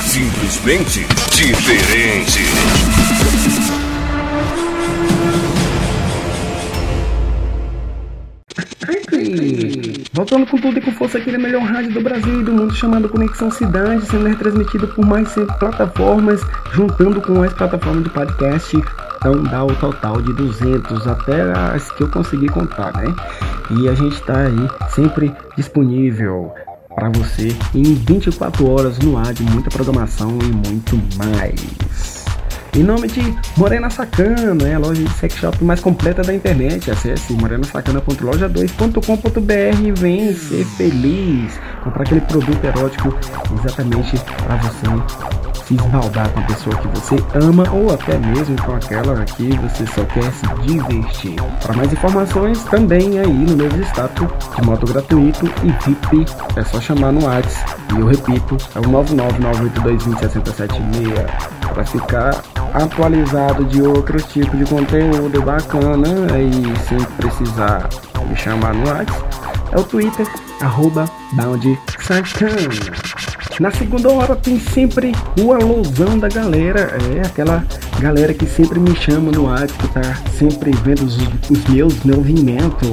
[0.00, 2.40] Simplesmente diferente.
[10.18, 12.74] Voltando com tudo e com força aqui na melhor rádio do Brasil e do mundo,
[12.74, 16.40] chamado Conexão Cidade, sendo retransmitido por mais 100 plataformas,
[16.72, 18.76] juntando com as plataformas de podcast.
[19.16, 23.14] Então dá o total de 200 até as que eu consegui contar, né?
[23.70, 26.52] E a gente está aí sempre disponível
[26.96, 32.17] para você em 24 horas no ar de muita programação e muito mais.
[32.78, 36.92] Em nome de Morena Sacana, é a loja de sex shop mais completa da internet.
[36.92, 41.58] Acesse morenasacana.loja2.com.br e ser feliz.
[41.82, 43.12] Comprar aquele produto erótico
[43.58, 44.86] exatamente para você
[45.64, 49.84] se esbaldar com a pessoa que você ama ou até mesmo com aquela que você
[49.88, 51.34] só quer se divertir.
[51.60, 56.24] Para mais informações, também aí no meu status de modo gratuito e VIP,
[56.54, 57.76] é só chamar no WhatsApp.
[57.96, 62.40] E eu repito, é o 99982206076 para ficar
[62.74, 66.08] atualizado de outro tipo de conteúdo bacana
[66.38, 67.88] e sem precisar
[68.28, 69.24] me chamar no WhatsApp.
[69.72, 70.26] É o Twitter,
[70.60, 71.78] arroba Bound.
[73.60, 77.64] Na segunda hora tem sempre o alusão da galera, é aquela
[77.98, 81.16] galera que sempre me chama no WhatsApp, que tá sempre vendo os,
[81.50, 82.88] os meus movimentos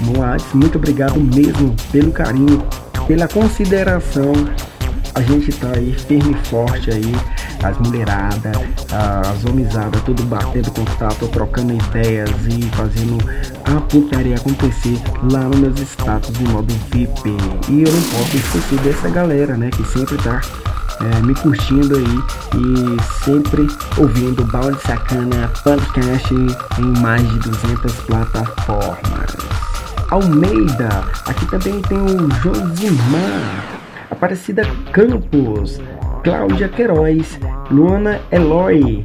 [0.00, 0.56] no WhatsApp.
[0.56, 2.64] Muito obrigado mesmo pelo carinho,
[3.08, 4.32] pela consideração.
[5.14, 7.12] A gente tá aí firme e forte aí,
[7.64, 8.56] as mulheradas,
[8.92, 13.18] as homizadas, tudo batendo contato, trocando ideias e fazendo
[13.64, 15.00] a putaria acontecer
[15.32, 17.36] lá nos meus status de modo VIP.
[17.70, 20.40] E eu não posso esquecer dessa galera, né, que sempre tá
[21.00, 22.18] é, me curtindo aí
[22.54, 23.66] e sempre
[23.96, 29.36] ouvindo Balde Sacana Podcast em mais de 200 plataformas.
[30.10, 33.64] Almeida, aqui também tem o Josimar,
[34.10, 35.80] Aparecida Campos,
[36.24, 37.38] Cláudia Queiroz,
[37.70, 39.04] Luana Eloy,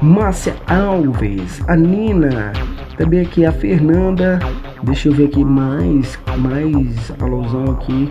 [0.00, 2.52] Márcia Alves, a Nina,
[2.96, 4.38] também aqui a Fernanda,
[4.84, 8.08] deixa eu ver aqui mais, mais alusão aqui,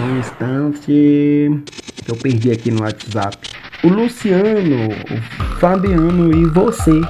[0.00, 1.62] um instante,
[2.08, 3.38] eu perdi aqui no WhatsApp.
[3.84, 7.00] O Luciano, o Fabiano e você,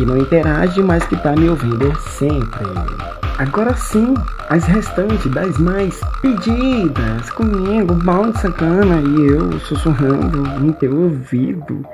[0.00, 2.64] que não interage, mas que tá me ouvindo sempre.
[3.36, 4.14] Agora sim,
[4.48, 11.86] as restantes das mais pedidas comigo, balde sacana e eu sussurrando no teu ouvido.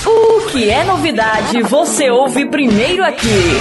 [0.06, 3.60] O que é novidade, você ouve primeiro aqui.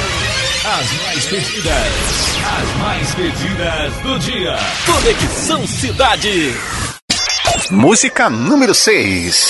[0.63, 4.55] As mais pedidas, as mais pedidas do dia.
[4.85, 6.53] Conexão Cidade.
[7.71, 9.47] Música número 6.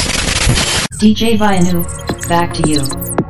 [1.00, 1.86] DJ Vinu,
[2.28, 3.29] back to you.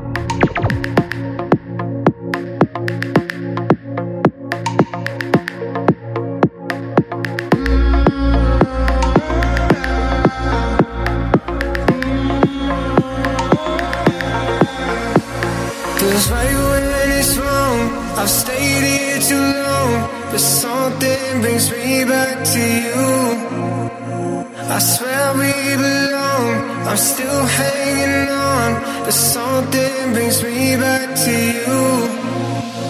[26.89, 28.81] I'm still hanging on.
[29.05, 32.88] But something brings me back to you.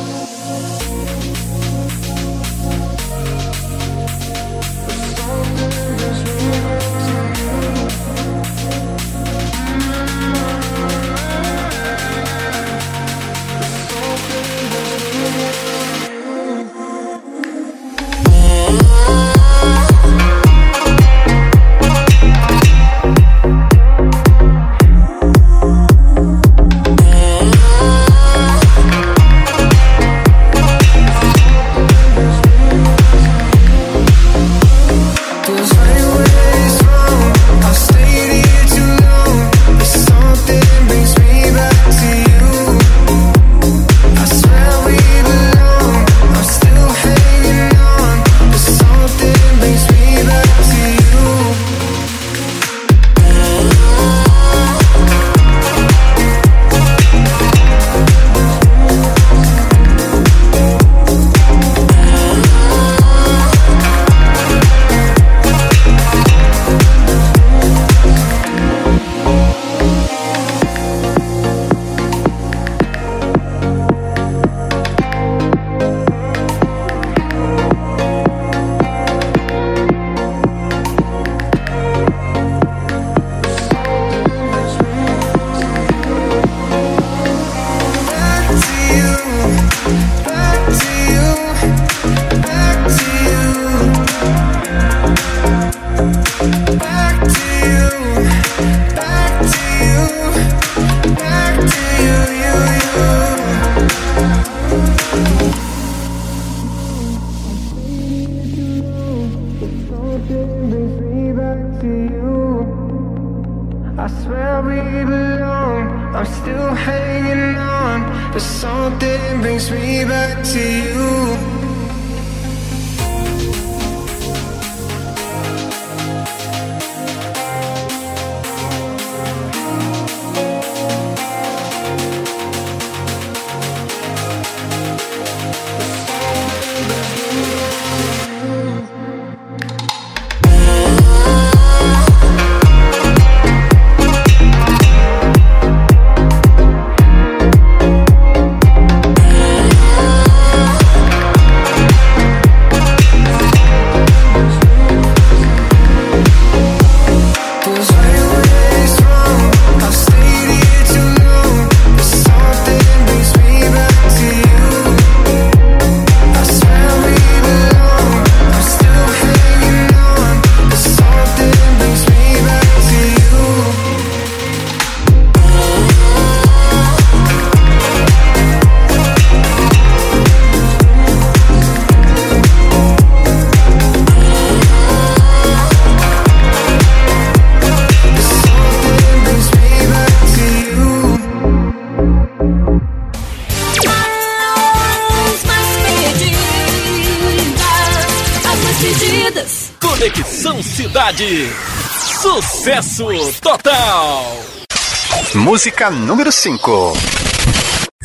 [205.59, 206.93] Música número 5.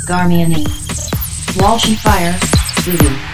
[0.09, 0.65] Garmiani.
[1.61, 2.35] Walsh Fire.
[2.85, 3.34] Voodoo.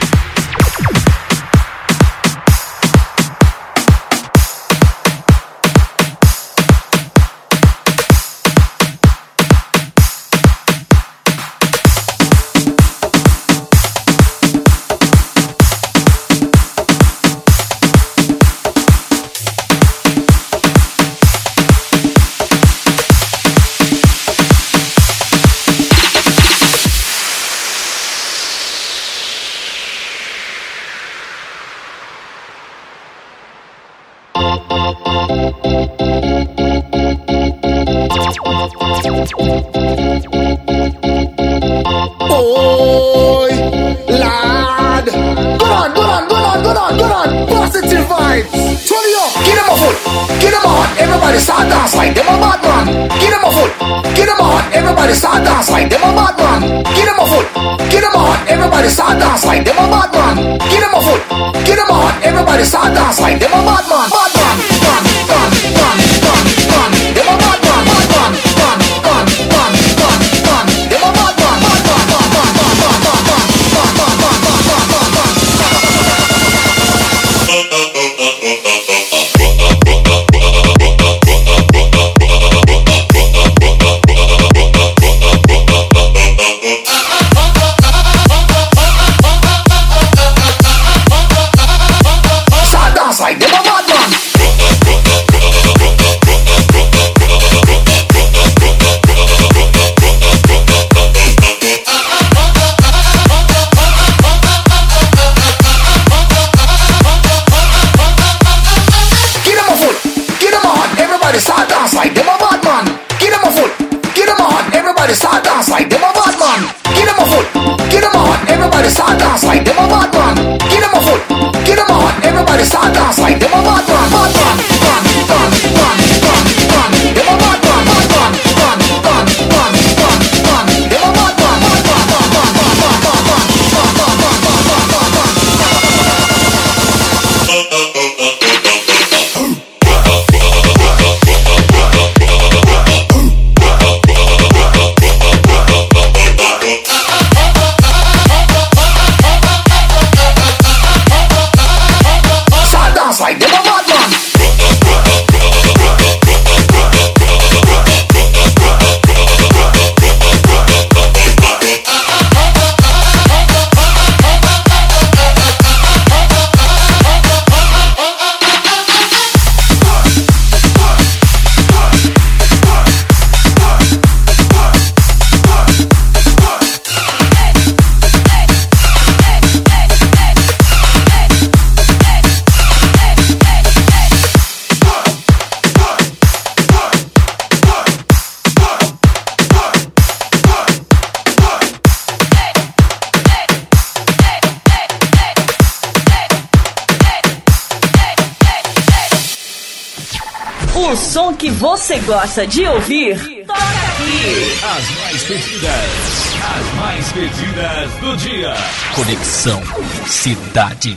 [201.91, 204.65] Você gosta de ouvir, toca aqui.
[204.65, 208.55] As mais pedidas, as mais pedidas do dia.
[208.95, 209.61] Conexão
[210.07, 210.97] Cidade.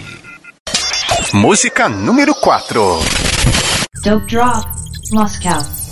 [1.34, 3.00] Música número 4.
[4.04, 4.70] Dope Drop,
[5.12, 5.83] Moscow.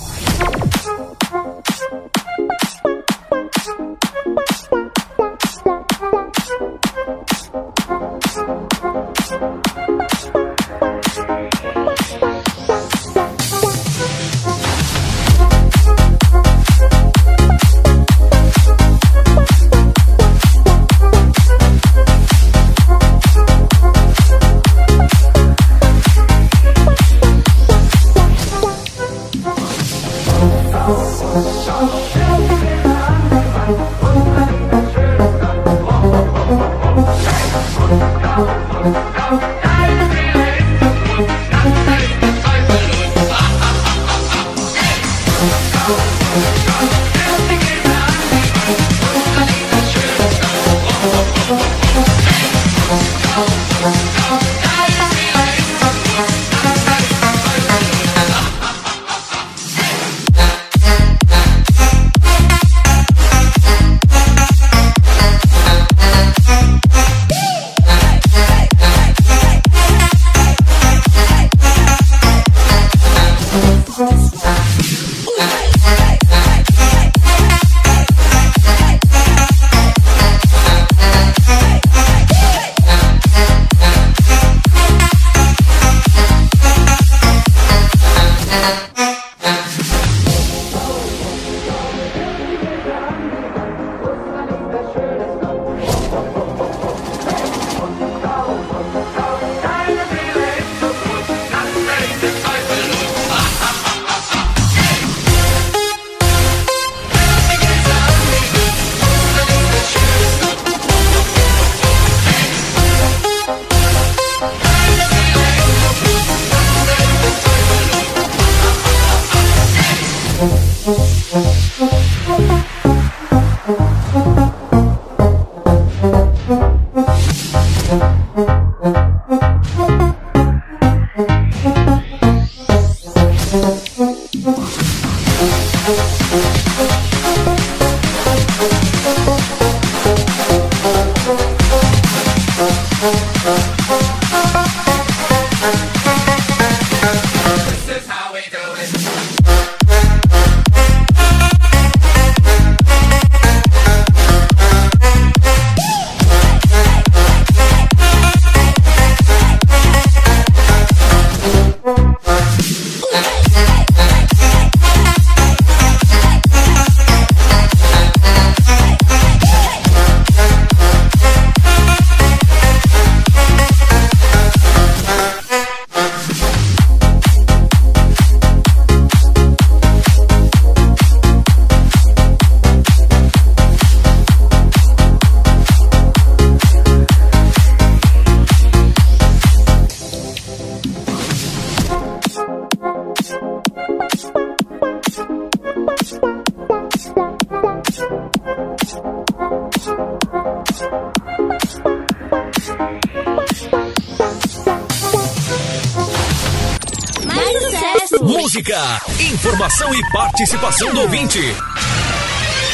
[210.42, 211.40] Participação do ouvinte.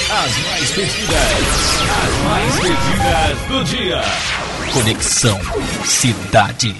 [0.10, 1.12] As mais pedidas,
[1.92, 4.02] as mais pedidas do dia.
[4.72, 5.38] Conexão
[5.84, 6.74] Cidade.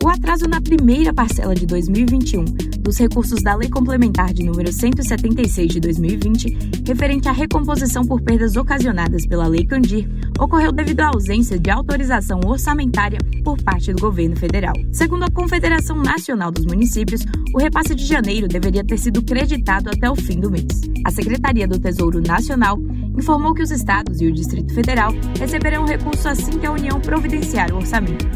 [0.00, 5.74] O atraso na primeira parcela de 2021 dos recursos da Lei Complementar de número 176
[5.74, 10.08] de 2020, referente à recomposição por perdas ocasionadas pela Lei Candir,
[10.40, 14.74] ocorreu devido à ausência de autorização orçamentária por parte do governo federal.
[14.90, 17.22] Segundo a Confederação Nacional dos Municípios,
[17.54, 20.80] o repasse de janeiro deveria ter sido creditado até o fim do mês.
[21.04, 22.78] A Secretaria do Tesouro Nacional
[23.16, 27.00] informou que os estados e o Distrito Federal receberão o recurso assim que a União
[27.00, 28.26] providenciar o orçamento.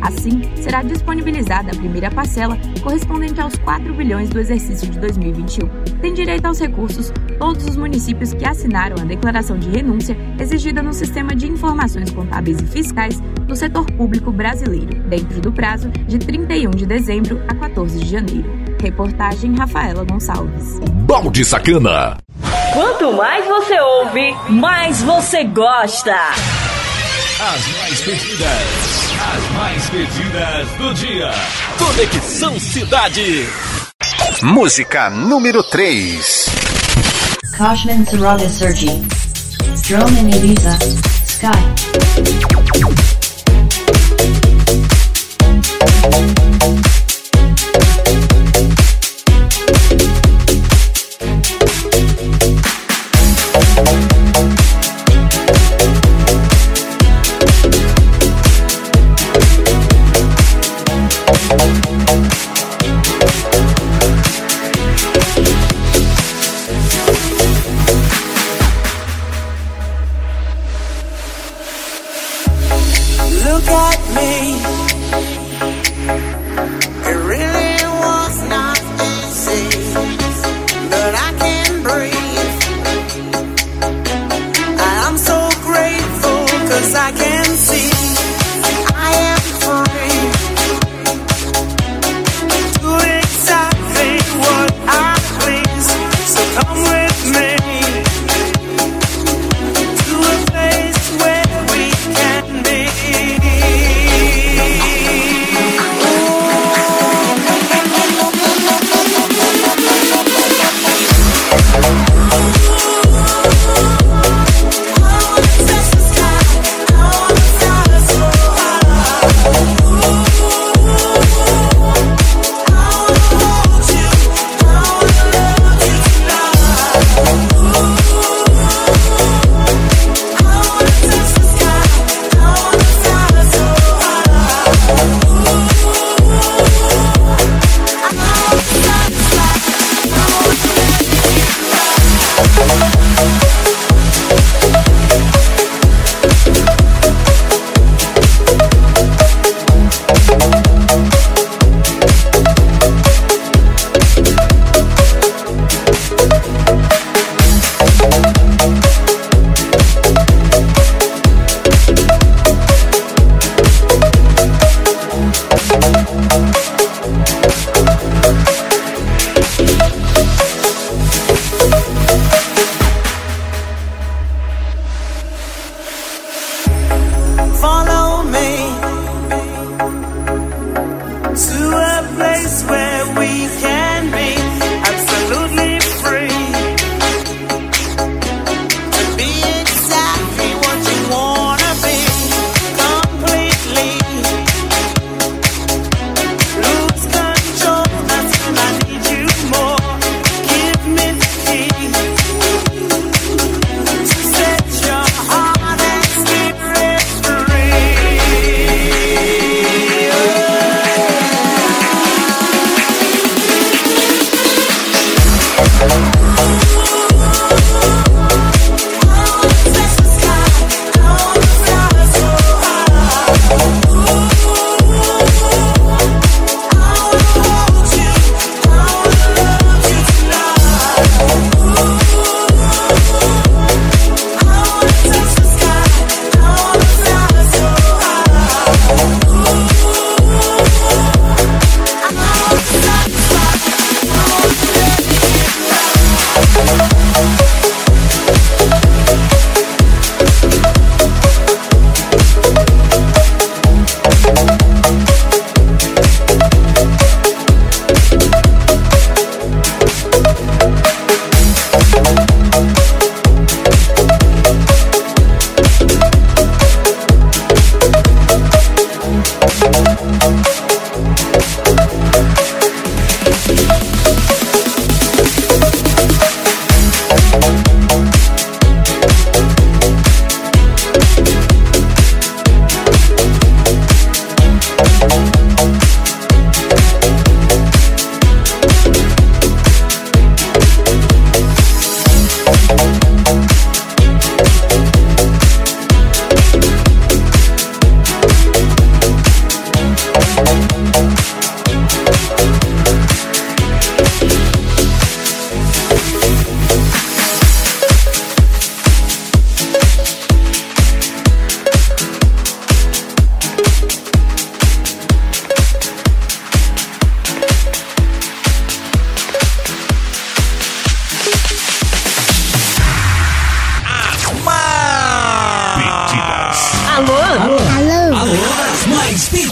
[0.00, 5.68] Assim, será disponibilizada a primeira parcela, correspondente aos 4 bilhões do exercício de 2021.
[6.00, 10.92] Tem direito aos recursos todos os municípios que assinaram a declaração de renúncia exigida no
[10.92, 16.70] Sistema de Informações Contábeis e Fiscais do Setor Público Brasileiro, dentro do prazo de 31
[16.70, 18.61] de dezembro a 14 de janeiro.
[18.82, 20.80] Reportagem Rafaela Gonçalves.
[21.06, 22.18] Balde Sacana.
[22.72, 26.12] Quanto mais você ouve, mais você gosta.
[26.12, 31.30] As mais pedidas, as mais pedidas do dia.
[31.78, 33.46] Conexão Cidade.
[34.42, 36.46] Música número 3.
[37.56, 39.00] Kashman Saraga Sergi.
[39.86, 40.76] Drone in Ibiza.
[41.28, 43.11] Sky.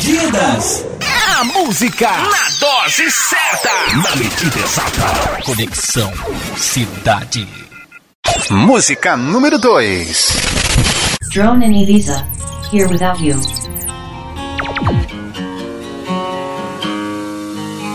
[0.00, 0.30] Alô?
[0.30, 0.40] Alô?
[0.40, 0.40] Alô?
[0.40, 0.40] Alô?
[0.40, 0.84] As mais pedidas.
[1.00, 3.70] É a A música na dose certa.
[3.96, 5.42] Na medida exata.
[5.44, 6.12] Conexão
[6.56, 7.48] Cidade.
[8.50, 10.28] Música número 2.
[11.32, 12.26] Drone and Elisa.
[12.72, 13.36] Here without you.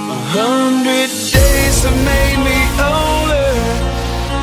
[0.09, 3.53] A hundred days have made me older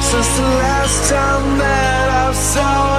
[0.00, 2.91] since the last time that I saw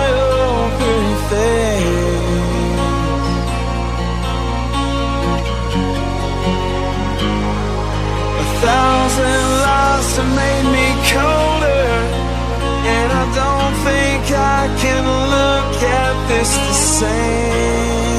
[8.66, 11.92] thousand lies have made me colder,
[12.96, 15.04] and I don't think I can
[15.36, 18.13] look at this the same.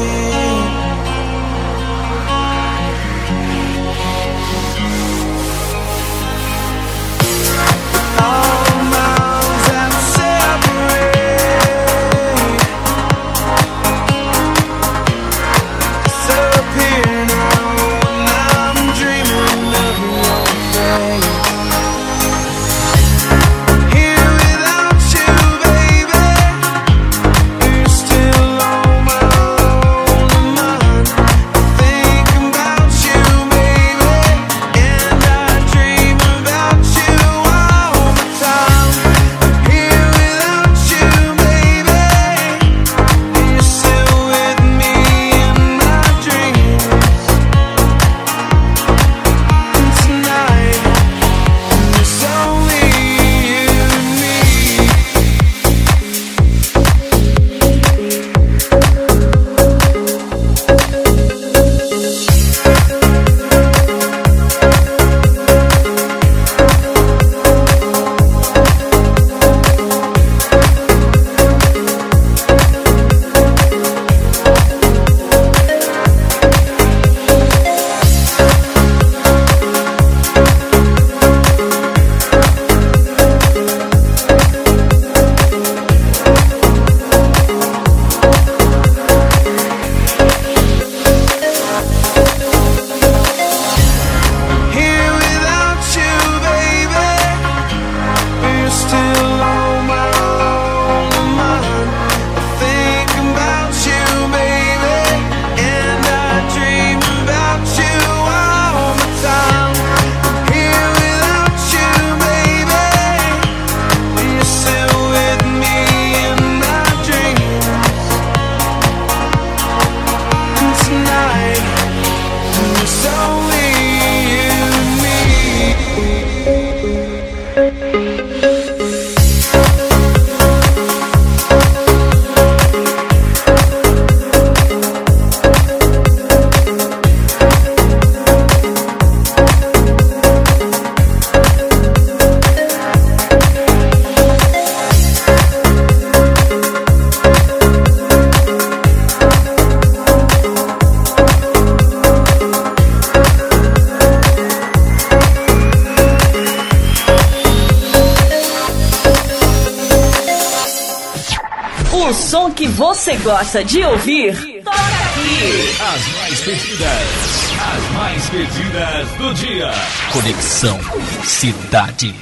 [163.54, 165.70] Gosta de ouvir, toca aqui.
[165.80, 167.52] As mais pedidas.
[167.60, 169.70] As mais pedidas do dia.
[170.12, 170.80] Conexão
[171.22, 172.12] Cidade.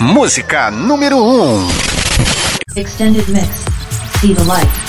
[0.00, 1.68] Música número 1.
[2.76, 3.48] Extended mix.
[4.20, 4.79] See the light.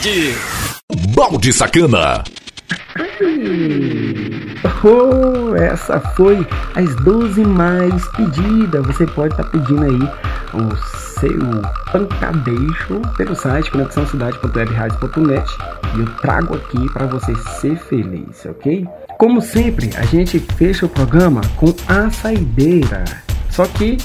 [0.00, 0.34] Cidade.
[1.14, 2.24] Balde Sacana.
[4.82, 8.86] Oh, essa foi as 12 mais pedidas.
[8.86, 10.00] Você pode estar pedindo aí
[10.54, 10.76] o
[11.20, 11.62] seu
[11.92, 15.56] pancadeixo pelo site conexãocidade.webradio.net
[15.94, 18.88] e eu trago aqui para você ser feliz, ok?
[19.18, 23.04] Como sempre, a gente fecha o programa com a saideira.
[23.50, 23.98] Só que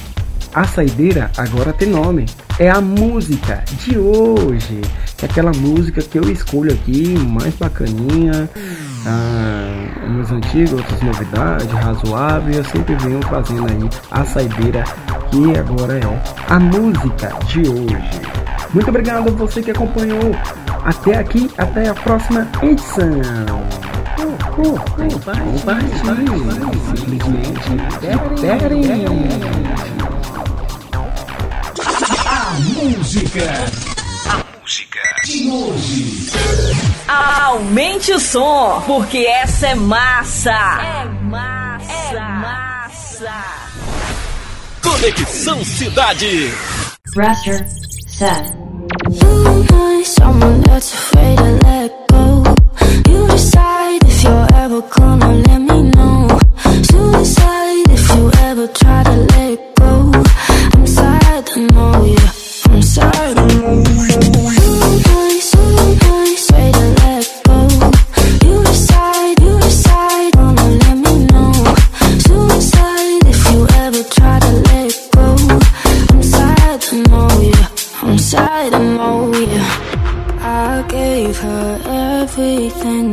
[0.56, 2.26] a saideira agora tem nome.
[2.57, 4.80] É a música de hoje.
[5.22, 8.49] É aquela música que eu escolho aqui, mais bacaninha.
[9.06, 12.53] Ah, umas antigas, outras novidades, razoável.
[12.56, 14.86] Eu sempre venho fazendo aí a saideira
[15.30, 18.22] que agora é a música de hoje.
[18.73, 20.34] Muito obrigado a você que acompanhou
[20.86, 21.52] até aqui.
[21.57, 23.10] Até a próxima edição.
[24.56, 25.99] Compartilhe,
[26.95, 27.56] simplesmente
[33.16, 33.66] música.
[34.30, 36.30] A música de hoje.
[37.08, 40.52] Aumente o som, porque essa é massa.
[40.52, 42.16] É massa.
[42.16, 43.44] É massa.
[44.82, 46.54] Conexão Cidade.
[47.16, 47.66] Raster,
[48.08, 48.54] set.
[50.04, 52.44] Someone that's afraid to let go.
[53.10, 56.28] You decide if you're ever gonna let me know.
[56.84, 59.65] Suicide if you ever try to let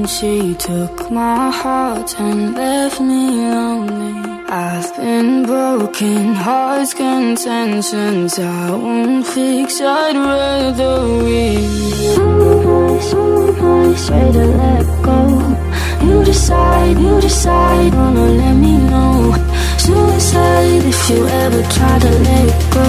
[0.06, 3.24] She took my heart and left me
[3.54, 4.44] lonely.
[4.48, 9.80] I've been broken, hearts content since I won't fix.
[9.80, 12.18] I'd rather leave.
[12.18, 15.20] Nice, nice way to let go.
[16.06, 19.34] You decide, you decide, wanna let me know.
[19.78, 22.88] Suicide if you ever try to let go.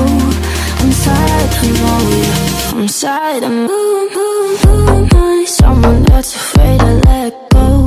[0.82, 2.53] I'm sad to know you.
[2.76, 3.44] I'm sad.
[3.44, 7.86] I'm ooh, ooh, ooh, my someone that's afraid to let go.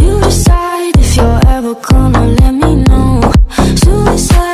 [0.00, 3.20] You decide if you're ever gonna let me know.
[3.76, 4.53] Suicide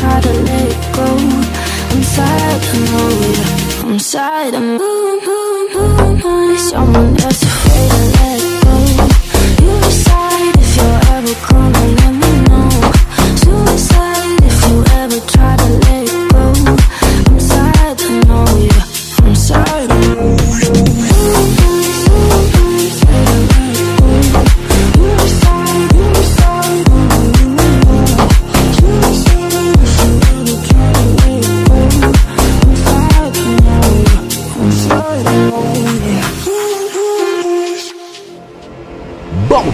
[0.00, 1.08] try to let go.
[1.92, 3.90] I'm sad to know you.
[3.90, 4.54] I'm sad.
[4.54, 4.78] I'm
[6.70, 7.19] someone that's afraid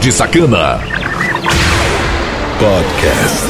[0.07, 0.81] Balde Sacana.
[2.61, 3.45] Podcast.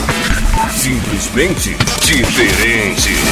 [0.70, 3.25] Simplesmente diferente.